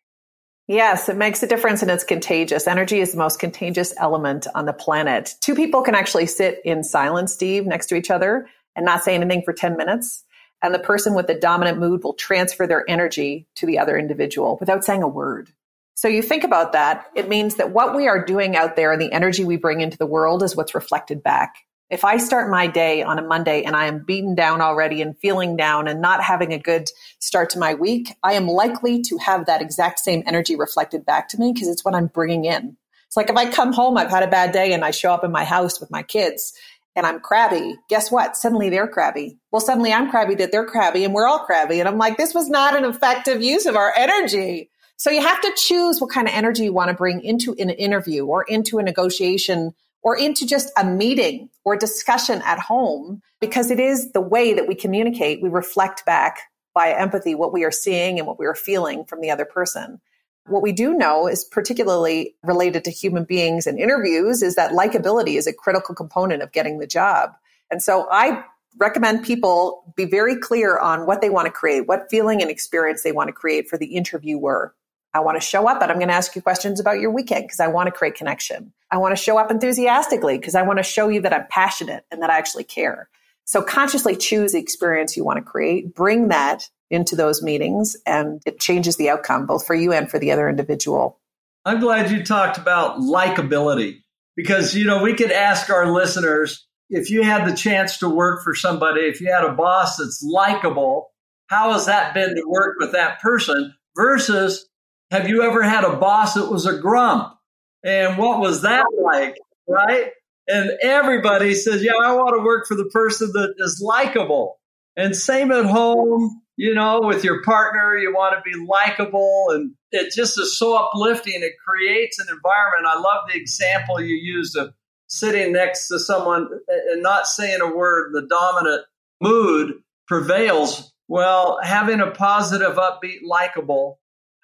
Yes, 0.67 1.09
it 1.09 1.17
makes 1.17 1.43
a 1.43 1.47
difference 1.47 1.81
and 1.81 1.91
it's 1.91 2.03
contagious. 2.03 2.67
Energy 2.67 3.01
is 3.01 3.11
the 3.11 3.17
most 3.17 3.39
contagious 3.39 3.93
element 3.97 4.47
on 4.55 4.65
the 4.65 4.73
planet. 4.73 5.35
Two 5.41 5.55
people 5.55 5.81
can 5.81 5.95
actually 5.95 6.27
sit 6.27 6.61
in 6.63 6.83
silence, 6.83 7.33
Steve, 7.33 7.65
next 7.65 7.87
to 7.87 7.95
each 7.95 8.11
other 8.11 8.47
and 8.75 8.85
not 8.85 9.03
say 9.03 9.15
anything 9.15 9.41
for 9.43 9.53
10 9.53 9.75
minutes. 9.75 10.23
And 10.61 10.73
the 10.73 10.79
person 10.79 11.15
with 11.15 11.27
the 11.27 11.33
dominant 11.35 11.79
mood 11.79 12.03
will 12.03 12.13
transfer 12.13 12.67
their 12.67 12.89
energy 12.89 13.47
to 13.55 13.65
the 13.65 13.79
other 13.79 13.97
individual 13.97 14.57
without 14.59 14.85
saying 14.85 15.03
a 15.03 15.07
word. 15.07 15.51
So 15.95 16.07
you 16.07 16.21
think 16.21 16.43
about 16.43 16.73
that, 16.73 17.07
it 17.15 17.27
means 17.27 17.55
that 17.55 17.71
what 17.71 17.95
we 17.95 18.07
are 18.07 18.23
doing 18.23 18.55
out 18.55 18.75
there 18.75 18.91
and 18.91 19.01
the 19.01 19.11
energy 19.11 19.43
we 19.43 19.57
bring 19.57 19.81
into 19.81 19.97
the 19.97 20.05
world 20.05 20.41
is 20.41 20.55
what's 20.55 20.75
reflected 20.75 21.21
back. 21.21 21.55
If 21.91 22.05
I 22.05 22.15
start 22.15 22.49
my 22.49 22.67
day 22.67 23.03
on 23.03 23.19
a 23.19 23.21
Monday 23.21 23.63
and 23.63 23.75
I 23.75 23.87
am 23.87 24.05
beaten 24.05 24.33
down 24.33 24.61
already 24.61 25.01
and 25.01 25.17
feeling 25.19 25.57
down 25.57 25.89
and 25.89 25.99
not 25.99 26.23
having 26.23 26.53
a 26.53 26.57
good 26.57 26.89
start 27.19 27.49
to 27.49 27.59
my 27.59 27.73
week, 27.73 28.13
I 28.23 28.35
am 28.35 28.47
likely 28.47 29.01
to 29.01 29.17
have 29.17 29.45
that 29.47 29.61
exact 29.61 29.99
same 29.99 30.23
energy 30.25 30.55
reflected 30.55 31.05
back 31.05 31.27
to 31.29 31.37
me 31.37 31.51
because 31.51 31.67
it's 31.67 31.83
what 31.83 31.93
I'm 31.93 32.07
bringing 32.07 32.45
in. 32.45 32.77
It's 33.07 33.17
like 33.17 33.29
if 33.29 33.35
I 33.35 33.51
come 33.51 33.73
home, 33.73 33.97
I've 33.97 34.09
had 34.09 34.23
a 34.23 34.29
bad 34.31 34.53
day 34.53 34.71
and 34.71 34.85
I 34.85 34.91
show 34.91 35.11
up 35.11 35.25
in 35.25 35.33
my 35.33 35.43
house 35.43 35.81
with 35.81 35.91
my 35.91 36.01
kids 36.01 36.53
and 36.95 37.05
I'm 37.05 37.19
crabby, 37.19 37.75
guess 37.89 38.09
what? 38.09 38.37
Suddenly 38.37 38.69
they're 38.69 38.87
crabby. 38.87 39.37
Well, 39.51 39.59
suddenly 39.59 39.91
I'm 39.91 40.09
crabby 40.09 40.35
that 40.35 40.53
they're 40.53 40.65
crabby 40.65 41.03
and 41.03 41.13
we're 41.13 41.27
all 41.27 41.39
crabby. 41.39 41.81
And 41.81 41.89
I'm 41.89 41.97
like, 41.97 42.15
this 42.15 42.33
was 42.33 42.47
not 42.47 42.73
an 42.73 42.85
effective 42.85 43.41
use 43.43 43.65
of 43.65 43.75
our 43.75 43.93
energy. 43.97 44.69
So 44.95 45.11
you 45.11 45.19
have 45.19 45.41
to 45.41 45.51
choose 45.57 45.99
what 45.99 46.11
kind 46.11 46.29
of 46.29 46.33
energy 46.33 46.63
you 46.63 46.73
want 46.73 46.87
to 46.87 46.95
bring 46.95 47.21
into 47.21 47.53
an 47.59 47.69
interview 47.69 48.25
or 48.25 48.43
into 48.43 48.79
a 48.79 48.83
negotiation 48.83 49.73
or 50.03 50.17
into 50.17 50.45
just 50.45 50.71
a 50.77 50.85
meeting 50.85 51.49
or 51.63 51.75
discussion 51.75 52.41
at 52.43 52.59
home 52.59 53.21
because 53.39 53.71
it 53.71 53.79
is 53.79 54.11
the 54.11 54.21
way 54.21 54.53
that 54.53 54.67
we 54.67 54.75
communicate. 54.75 55.41
We 55.41 55.49
reflect 55.49 56.05
back 56.05 56.39
by 56.73 56.91
empathy 56.93 57.35
what 57.35 57.53
we 57.53 57.63
are 57.63 57.71
seeing 57.71 58.17
and 58.17 58.27
what 58.27 58.39
we 58.39 58.45
are 58.45 58.55
feeling 58.55 59.05
from 59.05 59.21
the 59.21 59.31
other 59.31 59.45
person. 59.45 59.99
What 60.47 60.63
we 60.63 60.71
do 60.71 60.93
know 60.93 61.27
is 61.27 61.43
particularly 61.43 62.35
related 62.43 62.83
to 62.85 62.91
human 62.91 63.25
beings 63.25 63.67
and 63.67 63.77
interviews 63.77 64.41
is 64.41 64.55
that 64.55 64.71
likability 64.71 65.37
is 65.37 65.47
a 65.47 65.53
critical 65.53 65.93
component 65.93 66.41
of 66.41 66.51
getting 66.51 66.79
the 66.79 66.87
job. 66.87 67.31
And 67.69 67.81
so 67.81 68.07
I 68.09 68.43
recommend 68.77 69.23
people 69.23 69.93
be 69.95 70.05
very 70.05 70.35
clear 70.35 70.79
on 70.79 71.05
what 71.05 71.21
they 71.21 71.29
want 71.29 71.45
to 71.45 71.51
create, 71.51 71.87
what 71.87 72.09
feeling 72.09 72.41
and 72.41 72.49
experience 72.49 73.03
they 73.03 73.11
want 73.11 73.27
to 73.27 73.33
create 73.33 73.69
for 73.69 73.77
the 73.77 73.95
interviewer 73.95 74.73
I 75.13 75.19
want 75.19 75.39
to 75.39 75.45
show 75.45 75.67
up, 75.67 75.79
but 75.79 75.89
I'm 75.89 75.97
going 75.97 76.07
to 76.07 76.13
ask 76.13 76.35
you 76.35 76.41
questions 76.41 76.79
about 76.79 76.99
your 76.99 77.11
weekend 77.11 77.43
because 77.43 77.59
I 77.59 77.67
want 77.67 77.87
to 77.87 77.91
create 77.91 78.15
connection. 78.15 78.71
I 78.89 78.97
want 78.97 79.15
to 79.15 79.21
show 79.21 79.37
up 79.37 79.51
enthusiastically 79.51 80.37
because 80.37 80.55
I 80.55 80.61
want 80.61 80.79
to 80.79 80.83
show 80.83 81.09
you 81.09 81.21
that 81.21 81.33
I'm 81.33 81.47
passionate 81.49 82.05
and 82.11 82.21
that 82.21 82.29
I 82.29 82.37
actually 82.37 82.63
care. 82.63 83.09
So 83.43 83.61
consciously 83.61 84.15
choose 84.15 84.53
the 84.53 84.59
experience 84.59 85.17
you 85.17 85.25
want 85.25 85.37
to 85.37 85.43
create, 85.43 85.93
bring 85.93 86.29
that 86.29 86.69
into 86.89 87.15
those 87.15 87.41
meetings, 87.41 87.97
and 88.05 88.41
it 88.45 88.59
changes 88.59 88.97
the 88.97 89.09
outcome 89.09 89.45
both 89.45 89.65
for 89.65 89.75
you 89.75 89.91
and 89.91 90.09
for 90.09 90.19
the 90.19 90.31
other 90.31 90.47
individual. 90.47 91.19
I'm 91.65 91.79
glad 91.79 92.11
you 92.11 92.23
talked 92.23 92.57
about 92.57 92.99
likability 92.99 94.03
because, 94.35 94.75
you 94.75 94.85
know, 94.85 95.03
we 95.03 95.13
could 95.13 95.31
ask 95.31 95.69
our 95.69 95.91
listeners 95.91 96.65
if 96.89 97.09
you 97.09 97.23
had 97.23 97.49
the 97.49 97.55
chance 97.55 97.99
to 97.99 98.09
work 98.09 98.43
for 98.43 98.55
somebody, 98.55 99.01
if 99.01 99.21
you 99.21 99.31
had 99.31 99.43
a 99.43 99.53
boss 99.53 99.97
that's 99.97 100.21
likable, 100.23 101.11
how 101.47 101.71
has 101.73 101.85
that 101.85 102.13
been 102.13 102.35
to 102.35 102.43
work 102.47 102.75
with 102.79 102.93
that 102.93 103.21
person 103.21 103.73
versus 103.95 104.67
have 105.11 105.27
you 105.27 105.43
ever 105.43 105.61
had 105.61 105.83
a 105.83 105.97
boss 105.97 106.33
that 106.35 106.49
was 106.49 106.65
a 106.65 106.79
grump? 106.79 107.37
And 107.83 108.17
what 108.17 108.39
was 108.39 108.61
that 108.61 108.85
like? 109.03 109.37
Right. 109.67 110.11
And 110.47 110.71
everybody 110.81 111.53
says, 111.53 111.83
yeah, 111.83 111.93
I 112.01 112.13
want 112.15 112.35
to 112.35 112.43
work 112.43 112.65
for 112.67 112.75
the 112.75 112.89
person 112.91 113.31
that 113.33 113.55
is 113.57 113.81
likable. 113.83 114.59
And 114.95 115.15
same 115.15 115.51
at 115.51 115.65
home, 115.65 116.41
you 116.57 116.73
know, 116.73 117.01
with 117.01 117.23
your 117.23 117.43
partner, 117.43 117.97
you 117.97 118.13
want 118.13 118.35
to 118.35 118.49
be 118.49 118.65
likable. 118.65 119.47
And 119.49 119.73
it 119.91 120.13
just 120.13 120.39
is 120.39 120.57
so 120.57 120.75
uplifting. 120.75 121.41
It 121.41 121.53
creates 121.65 122.19
an 122.19 122.27
environment. 122.29 122.87
I 122.87 122.99
love 122.99 123.23
the 123.27 123.39
example 123.39 124.01
you 124.01 124.15
used 124.15 124.57
of 124.57 124.73
sitting 125.07 125.51
next 125.51 125.87
to 125.89 125.99
someone 125.99 126.47
and 126.67 127.03
not 127.03 127.27
saying 127.27 127.61
a 127.61 127.73
word. 127.73 128.13
The 128.13 128.27
dominant 128.27 128.83
mood 129.21 129.75
prevails. 130.07 130.93
Well, 131.07 131.59
having 131.61 131.99
a 131.99 132.11
positive, 132.11 132.77
upbeat, 132.77 133.19
likable 133.25 133.99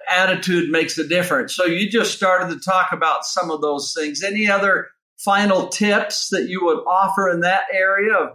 attitude 0.10 0.70
makes 0.70 0.98
a 0.98 1.08
difference. 1.08 1.56
So 1.56 1.66
you 1.66 1.90
just 1.90 2.16
started 2.16 2.54
to 2.54 2.60
talk 2.60 2.92
about 2.92 3.26
some 3.26 3.52
of 3.52 3.62
those 3.62 3.94
things. 3.98 4.24
Any 4.24 4.50
other 4.50 4.88
final 5.18 5.68
tips 5.68 6.30
that 6.30 6.48
you 6.48 6.64
would 6.64 6.80
offer 6.88 7.30
in 7.30 7.42
that 7.42 7.64
area 7.74 8.32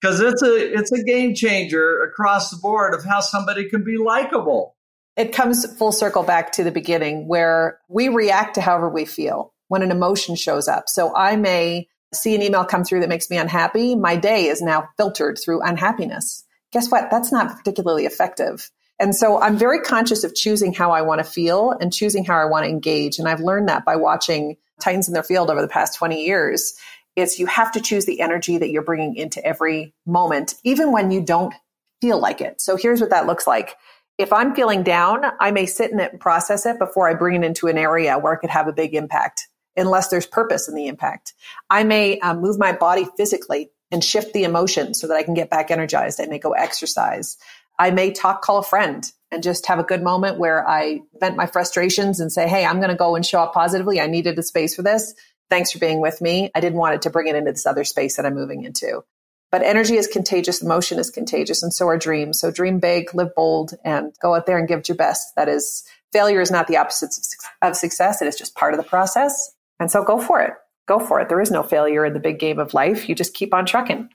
because 0.00 0.20
it's 0.20 0.42
a 0.42 0.74
it's 0.74 0.92
a 0.92 1.02
game 1.02 1.34
changer 1.34 2.02
across 2.02 2.50
the 2.50 2.56
board 2.56 2.94
of 2.94 3.04
how 3.04 3.20
somebody 3.20 3.68
can 3.68 3.84
be 3.84 3.96
likable. 3.96 4.76
It 5.16 5.32
comes 5.32 5.64
full 5.78 5.92
circle 5.92 6.22
back 6.22 6.52
to 6.52 6.64
the 6.64 6.70
beginning 6.70 7.26
where 7.26 7.78
we 7.88 8.08
react 8.08 8.56
to 8.56 8.60
however 8.60 8.90
we 8.90 9.06
feel 9.06 9.54
when 9.68 9.82
an 9.82 9.90
emotion 9.90 10.36
shows 10.36 10.68
up. 10.68 10.88
So 10.88 11.16
I 11.16 11.36
may 11.36 11.88
see 12.12 12.34
an 12.34 12.42
email 12.42 12.64
come 12.64 12.84
through 12.84 13.00
that 13.00 13.08
makes 13.08 13.30
me 13.30 13.38
unhappy. 13.38 13.94
My 13.94 14.16
day 14.16 14.46
is 14.46 14.60
now 14.60 14.88
filtered 14.96 15.38
through 15.42 15.62
unhappiness. 15.62 16.44
Guess 16.72 16.90
what? 16.90 17.10
That's 17.10 17.32
not 17.32 17.56
particularly 17.56 18.04
effective. 18.04 18.70
And 18.98 19.14
so 19.14 19.40
I'm 19.40 19.56
very 19.56 19.80
conscious 19.80 20.24
of 20.24 20.34
choosing 20.34 20.72
how 20.72 20.90
I 20.90 21.02
want 21.02 21.18
to 21.18 21.24
feel 21.24 21.72
and 21.72 21.92
choosing 21.92 22.24
how 22.24 22.38
I 22.38 22.46
want 22.46 22.64
to 22.64 22.70
engage. 22.70 23.18
And 23.18 23.28
I've 23.28 23.40
learned 23.40 23.68
that 23.68 23.84
by 23.84 23.96
watching 23.96 24.56
Titans 24.80 25.08
in 25.08 25.14
their 25.14 25.22
field 25.22 25.50
over 25.50 25.60
the 25.60 25.68
past 25.68 25.94
20 25.96 26.24
years. 26.24 26.74
It's 27.14 27.38
you 27.38 27.46
have 27.46 27.72
to 27.72 27.80
choose 27.80 28.04
the 28.04 28.20
energy 28.20 28.58
that 28.58 28.70
you're 28.70 28.82
bringing 28.82 29.16
into 29.16 29.44
every 29.44 29.94
moment, 30.06 30.54
even 30.64 30.92
when 30.92 31.10
you 31.10 31.22
don't 31.22 31.54
feel 32.00 32.18
like 32.20 32.40
it. 32.40 32.60
So 32.60 32.76
here's 32.76 33.00
what 33.00 33.10
that 33.10 33.26
looks 33.26 33.46
like. 33.46 33.76
If 34.18 34.32
I'm 34.32 34.54
feeling 34.54 34.82
down, 34.82 35.24
I 35.40 35.50
may 35.50 35.66
sit 35.66 35.90
in 35.90 36.00
it 36.00 36.12
and 36.12 36.20
process 36.20 36.64
it 36.66 36.78
before 36.78 37.08
I 37.08 37.14
bring 37.14 37.42
it 37.42 37.46
into 37.46 37.68
an 37.68 37.78
area 37.78 38.18
where 38.18 38.32
it 38.32 38.38
could 38.38 38.50
have 38.50 38.68
a 38.68 38.72
big 38.72 38.94
impact, 38.94 39.48
unless 39.76 40.08
there's 40.08 40.26
purpose 40.26 40.68
in 40.68 40.74
the 40.74 40.86
impact. 40.86 41.34
I 41.68 41.84
may 41.84 42.18
uh, 42.20 42.34
move 42.34 42.58
my 42.58 42.72
body 42.72 43.06
physically 43.16 43.70
and 43.90 44.02
shift 44.02 44.32
the 44.32 44.44
emotion 44.44 44.94
so 44.94 45.06
that 45.06 45.16
I 45.16 45.22
can 45.22 45.34
get 45.34 45.50
back 45.50 45.70
energized. 45.70 46.20
I 46.20 46.26
may 46.26 46.38
go 46.38 46.52
exercise. 46.52 47.36
I 47.78 47.90
may 47.90 48.12
talk, 48.12 48.42
call 48.42 48.58
a 48.58 48.62
friend 48.62 49.10
and 49.30 49.42
just 49.42 49.66
have 49.66 49.78
a 49.78 49.84
good 49.84 50.02
moment 50.02 50.38
where 50.38 50.66
I 50.68 51.00
vent 51.20 51.36
my 51.36 51.46
frustrations 51.46 52.20
and 52.20 52.32
say, 52.32 52.48
Hey, 52.48 52.64
I'm 52.64 52.78
going 52.78 52.90
to 52.90 52.96
go 52.96 53.16
and 53.16 53.26
show 53.26 53.40
up 53.40 53.52
positively. 53.52 54.00
I 54.00 54.06
needed 54.06 54.38
a 54.38 54.42
space 54.42 54.74
for 54.74 54.82
this. 54.82 55.14
Thanks 55.50 55.72
for 55.72 55.78
being 55.78 56.00
with 56.00 56.20
me. 56.20 56.50
I 56.54 56.60
didn't 56.60 56.78
want 56.78 56.94
it 56.94 57.02
to 57.02 57.10
bring 57.10 57.28
it 57.28 57.36
into 57.36 57.52
this 57.52 57.66
other 57.66 57.84
space 57.84 58.16
that 58.16 58.26
I'm 58.26 58.34
moving 58.34 58.64
into. 58.64 59.04
But 59.52 59.62
energy 59.62 59.96
is 59.96 60.08
contagious, 60.08 60.60
emotion 60.60 60.98
is 60.98 61.10
contagious, 61.10 61.62
and 61.62 61.72
so 61.72 61.86
are 61.86 61.98
dreams. 61.98 62.40
So 62.40 62.50
dream 62.50 62.80
big, 62.80 63.14
live 63.14 63.34
bold, 63.34 63.74
and 63.84 64.12
go 64.20 64.34
out 64.34 64.46
there 64.46 64.58
and 64.58 64.66
give 64.66 64.88
your 64.88 64.96
best. 64.96 65.34
That 65.36 65.48
is, 65.48 65.84
failure 66.12 66.40
is 66.40 66.50
not 66.50 66.66
the 66.66 66.76
opposite 66.76 67.14
of 67.62 67.76
success. 67.76 68.20
It 68.20 68.28
is 68.28 68.36
just 68.36 68.56
part 68.56 68.74
of 68.74 68.78
the 68.78 68.88
process. 68.88 69.52
And 69.78 69.90
so 69.90 70.02
go 70.02 70.18
for 70.18 70.40
it. 70.42 70.52
Go 70.88 70.98
for 70.98 71.20
it. 71.20 71.28
There 71.28 71.40
is 71.40 71.50
no 71.50 71.62
failure 71.62 72.04
in 72.04 72.12
the 72.12 72.20
big 72.20 72.38
game 72.38 72.58
of 72.58 72.74
life. 72.74 73.08
You 73.08 73.14
just 73.14 73.34
keep 73.34 73.54
on 73.54 73.66
trucking. 73.66 74.08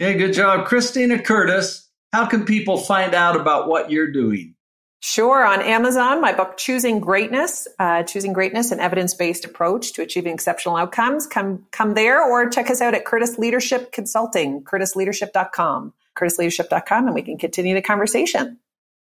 Okay, 0.00 0.18
good 0.18 0.32
job. 0.32 0.66
Christina 0.66 1.20
Curtis, 1.20 1.87
how 2.12 2.26
can 2.26 2.44
people 2.44 2.78
find 2.78 3.14
out 3.14 3.36
about 3.36 3.68
what 3.68 3.90
you're 3.90 4.10
doing? 4.10 4.54
Sure. 5.00 5.44
On 5.44 5.62
Amazon, 5.62 6.20
my 6.20 6.32
book, 6.32 6.56
Choosing 6.56 6.98
Greatness, 6.98 7.68
uh, 7.78 8.02
Choosing 8.02 8.32
Greatness, 8.32 8.72
an 8.72 8.80
evidence-based 8.80 9.44
approach 9.44 9.92
to 9.92 10.02
achieving 10.02 10.34
exceptional 10.34 10.76
outcomes. 10.76 11.26
Come, 11.26 11.66
come 11.70 11.94
there 11.94 12.20
or 12.20 12.50
check 12.50 12.68
us 12.68 12.80
out 12.80 12.94
at 12.94 13.04
Curtis 13.04 13.38
Leadership 13.38 13.92
Consulting, 13.92 14.62
curtisleadership.com, 14.64 15.92
curtisleadership.com, 16.16 17.06
and 17.06 17.14
we 17.14 17.22
can 17.22 17.38
continue 17.38 17.74
the 17.74 17.82
conversation. 17.82 18.58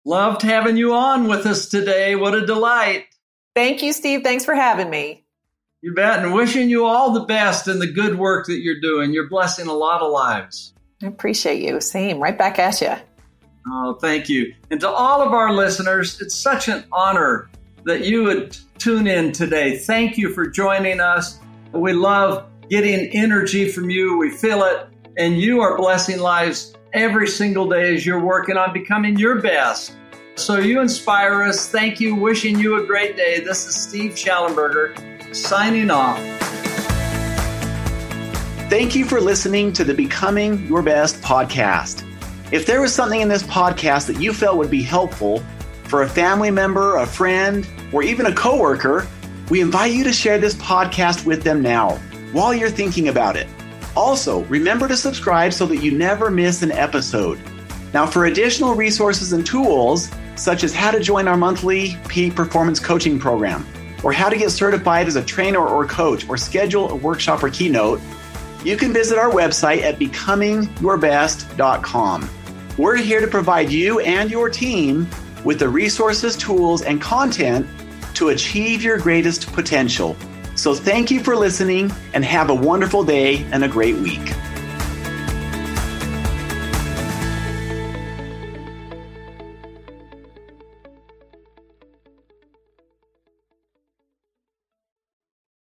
Loved 0.06 0.42
having 0.42 0.78
you 0.78 0.94
on 0.94 1.28
with 1.28 1.46
us 1.46 1.68
today. 1.68 2.16
What 2.16 2.34
a 2.34 2.46
delight. 2.46 3.06
Thank 3.56 3.84
you, 3.84 3.94
Steve. 3.94 4.22
Thanks 4.24 4.44
for 4.44 4.56
having 4.56 4.90
me. 4.90 5.24
You 5.82 5.94
bet. 5.94 6.24
And 6.24 6.34
wishing 6.34 6.70
you 6.70 6.86
all 6.86 7.12
the 7.12 7.26
best 7.26 7.68
in 7.68 7.78
the 7.78 7.92
good 7.92 8.18
work 8.18 8.48
that 8.48 8.60
you're 8.60 8.82
doing. 8.82 9.14
You're 9.14 9.30
blessing 9.30 9.68
a 9.68 9.74
lot 9.74 10.02
of 10.02 10.12
lives. 10.12 10.75
I 11.04 11.08
appreciate 11.08 11.62
you. 11.62 11.80
Same. 11.82 12.20
Right 12.20 12.38
back 12.38 12.60
at 12.60 12.82
you. 12.82 12.96
Oh, 13.68 13.98
thank 14.00 14.30
you. 14.30 14.54
And 14.70 14.80
to 14.82 14.90
all 14.90 15.22
of 15.22 15.34
our 15.34 15.52
listeners, 15.52 16.22
it's 16.22 16.36
such 16.36 16.68
an 16.68 16.86
honor 16.92 17.50
that 17.86 18.06
you 18.06 18.24
would 18.24 18.58
tune 18.78 19.08
in 19.08 19.32
today. 19.32 19.78
Thank 19.78 20.18
you 20.18 20.34
for 20.34 20.48
joining 20.48 21.00
us. 21.00 21.40
We 21.72 21.94
love 21.94 22.46
getting 22.70 23.10
energy 23.16 23.70
from 23.70 23.90
you. 23.90 24.18
We 24.18 24.30
feel 24.30 24.64
it. 24.64 24.88
And 25.18 25.40
you 25.40 25.62
are 25.62 25.78
blessing 25.78 26.20
lives 26.20 26.76
every 26.94 27.28
single 27.28 27.68
day 27.70 27.96
as 27.96 28.06
you're 28.06 28.24
working 28.24 28.58
on 28.58 28.74
becoming 28.74 29.18
your 29.18 29.42
best. 29.42 29.96
So 30.36 30.58
you 30.58 30.82
inspire 30.82 31.44
us. 31.44 31.68
Thank 31.68 32.00
you. 32.00 32.16
Wishing 32.16 32.60
you 32.60 32.82
a 32.82 32.86
great 32.86 33.16
day. 33.16 33.40
This 33.40 33.66
is 33.66 33.76
Steve 33.76 34.12
Shallenberger 34.12 35.36
signing 35.36 35.90
off. 35.90 36.20
Thank 38.68 38.96
you 38.96 39.06
for 39.06 39.22
listening 39.22 39.74
to 39.74 39.84
the 39.84 39.94
Becoming 39.94 40.66
Your 40.66 40.82
Best 40.82 41.22
podcast. 41.22 42.04
If 42.52 42.66
there 42.66 42.82
was 42.82 42.92
something 42.92 43.22
in 43.22 43.30
this 43.30 43.44
podcast 43.44 44.08
that 44.08 44.20
you 44.20 44.34
felt 44.34 44.58
would 44.58 44.72
be 44.72 44.82
helpful 44.82 45.44
for 45.84 46.02
a 46.02 46.10
family 46.10 46.50
member, 46.50 46.96
a 46.96 47.06
friend, 47.06 47.68
or 47.94 48.02
even 48.02 48.26
a 48.26 48.34
coworker, 48.34 49.08
we 49.52 49.62
invite 49.62 49.94
you 49.94 50.04
to 50.04 50.12
share 50.12 50.40
this 50.40 50.56
podcast 50.56 51.28
with 51.28 51.44
them 51.44 51.62
now 51.62 51.98
while 52.32 52.56
you're 52.56 52.72
thinking 52.72 53.10
about 53.10 53.36
it. 53.36 53.46
Also, 53.96 54.44
remember 54.46 54.88
to 54.88 54.98
subscribe 54.98 55.54
so 55.54 55.68
that 55.68 55.78
you 55.78 55.92
never 55.92 56.32
miss 56.32 56.64
an 56.64 56.72
episode. 56.72 57.40
Now, 57.94 58.08
for 58.08 58.26
additional 58.26 58.74
resources 58.74 59.32
and 59.32 59.46
tools, 59.46 60.10
such 60.36 60.64
as 60.64 60.74
how 60.74 60.90
to 60.90 61.00
join 61.00 61.28
our 61.28 61.38
monthly 61.38 61.98
peak 62.08 62.34
performance 62.34 62.80
coaching 62.80 63.20
program, 63.20 63.64
or 64.02 64.12
how 64.12 64.28
to 64.28 64.36
get 64.36 64.50
certified 64.50 65.06
as 65.06 65.18
a 65.18 65.24
trainer 65.24 65.60
or 65.60 65.86
coach, 65.86 66.28
or 66.28 66.36
schedule 66.36 66.90
a 66.90 66.96
workshop 66.96 67.44
or 67.44 67.52
keynote, 67.52 68.02
you 68.66 68.76
can 68.76 68.92
visit 68.92 69.20
our 69.20 69.30
website 69.30 69.84
at 69.84 70.00
becomingyourbest.com. 70.00 72.30
We're 72.78 72.98
here 72.98 73.22
to 73.22 73.28
provide 73.28 73.72
you 73.72 74.00
and 74.00 74.32
your 74.32 74.50
team 74.50 75.08
with 75.44 75.60
the 75.60 75.70
resources, 75.70 76.36
tools, 76.36 76.82
and 76.82 77.00
content 77.00 77.68
to 78.16 78.30
achieve 78.30 78.82
your 78.82 78.98
greatest 78.98 79.54
potential. 79.54 80.18
So 80.56 80.74
thank 80.74 81.12
you 81.12 81.24
for 81.24 81.36
listening 81.36 81.94
and 82.14 82.26
have 82.26 82.50
a 82.50 82.56
wonderful 82.56 83.04
day 83.04 83.44
and 83.52 83.64
a 83.64 83.68
great 83.68 83.98
week. 83.98 84.34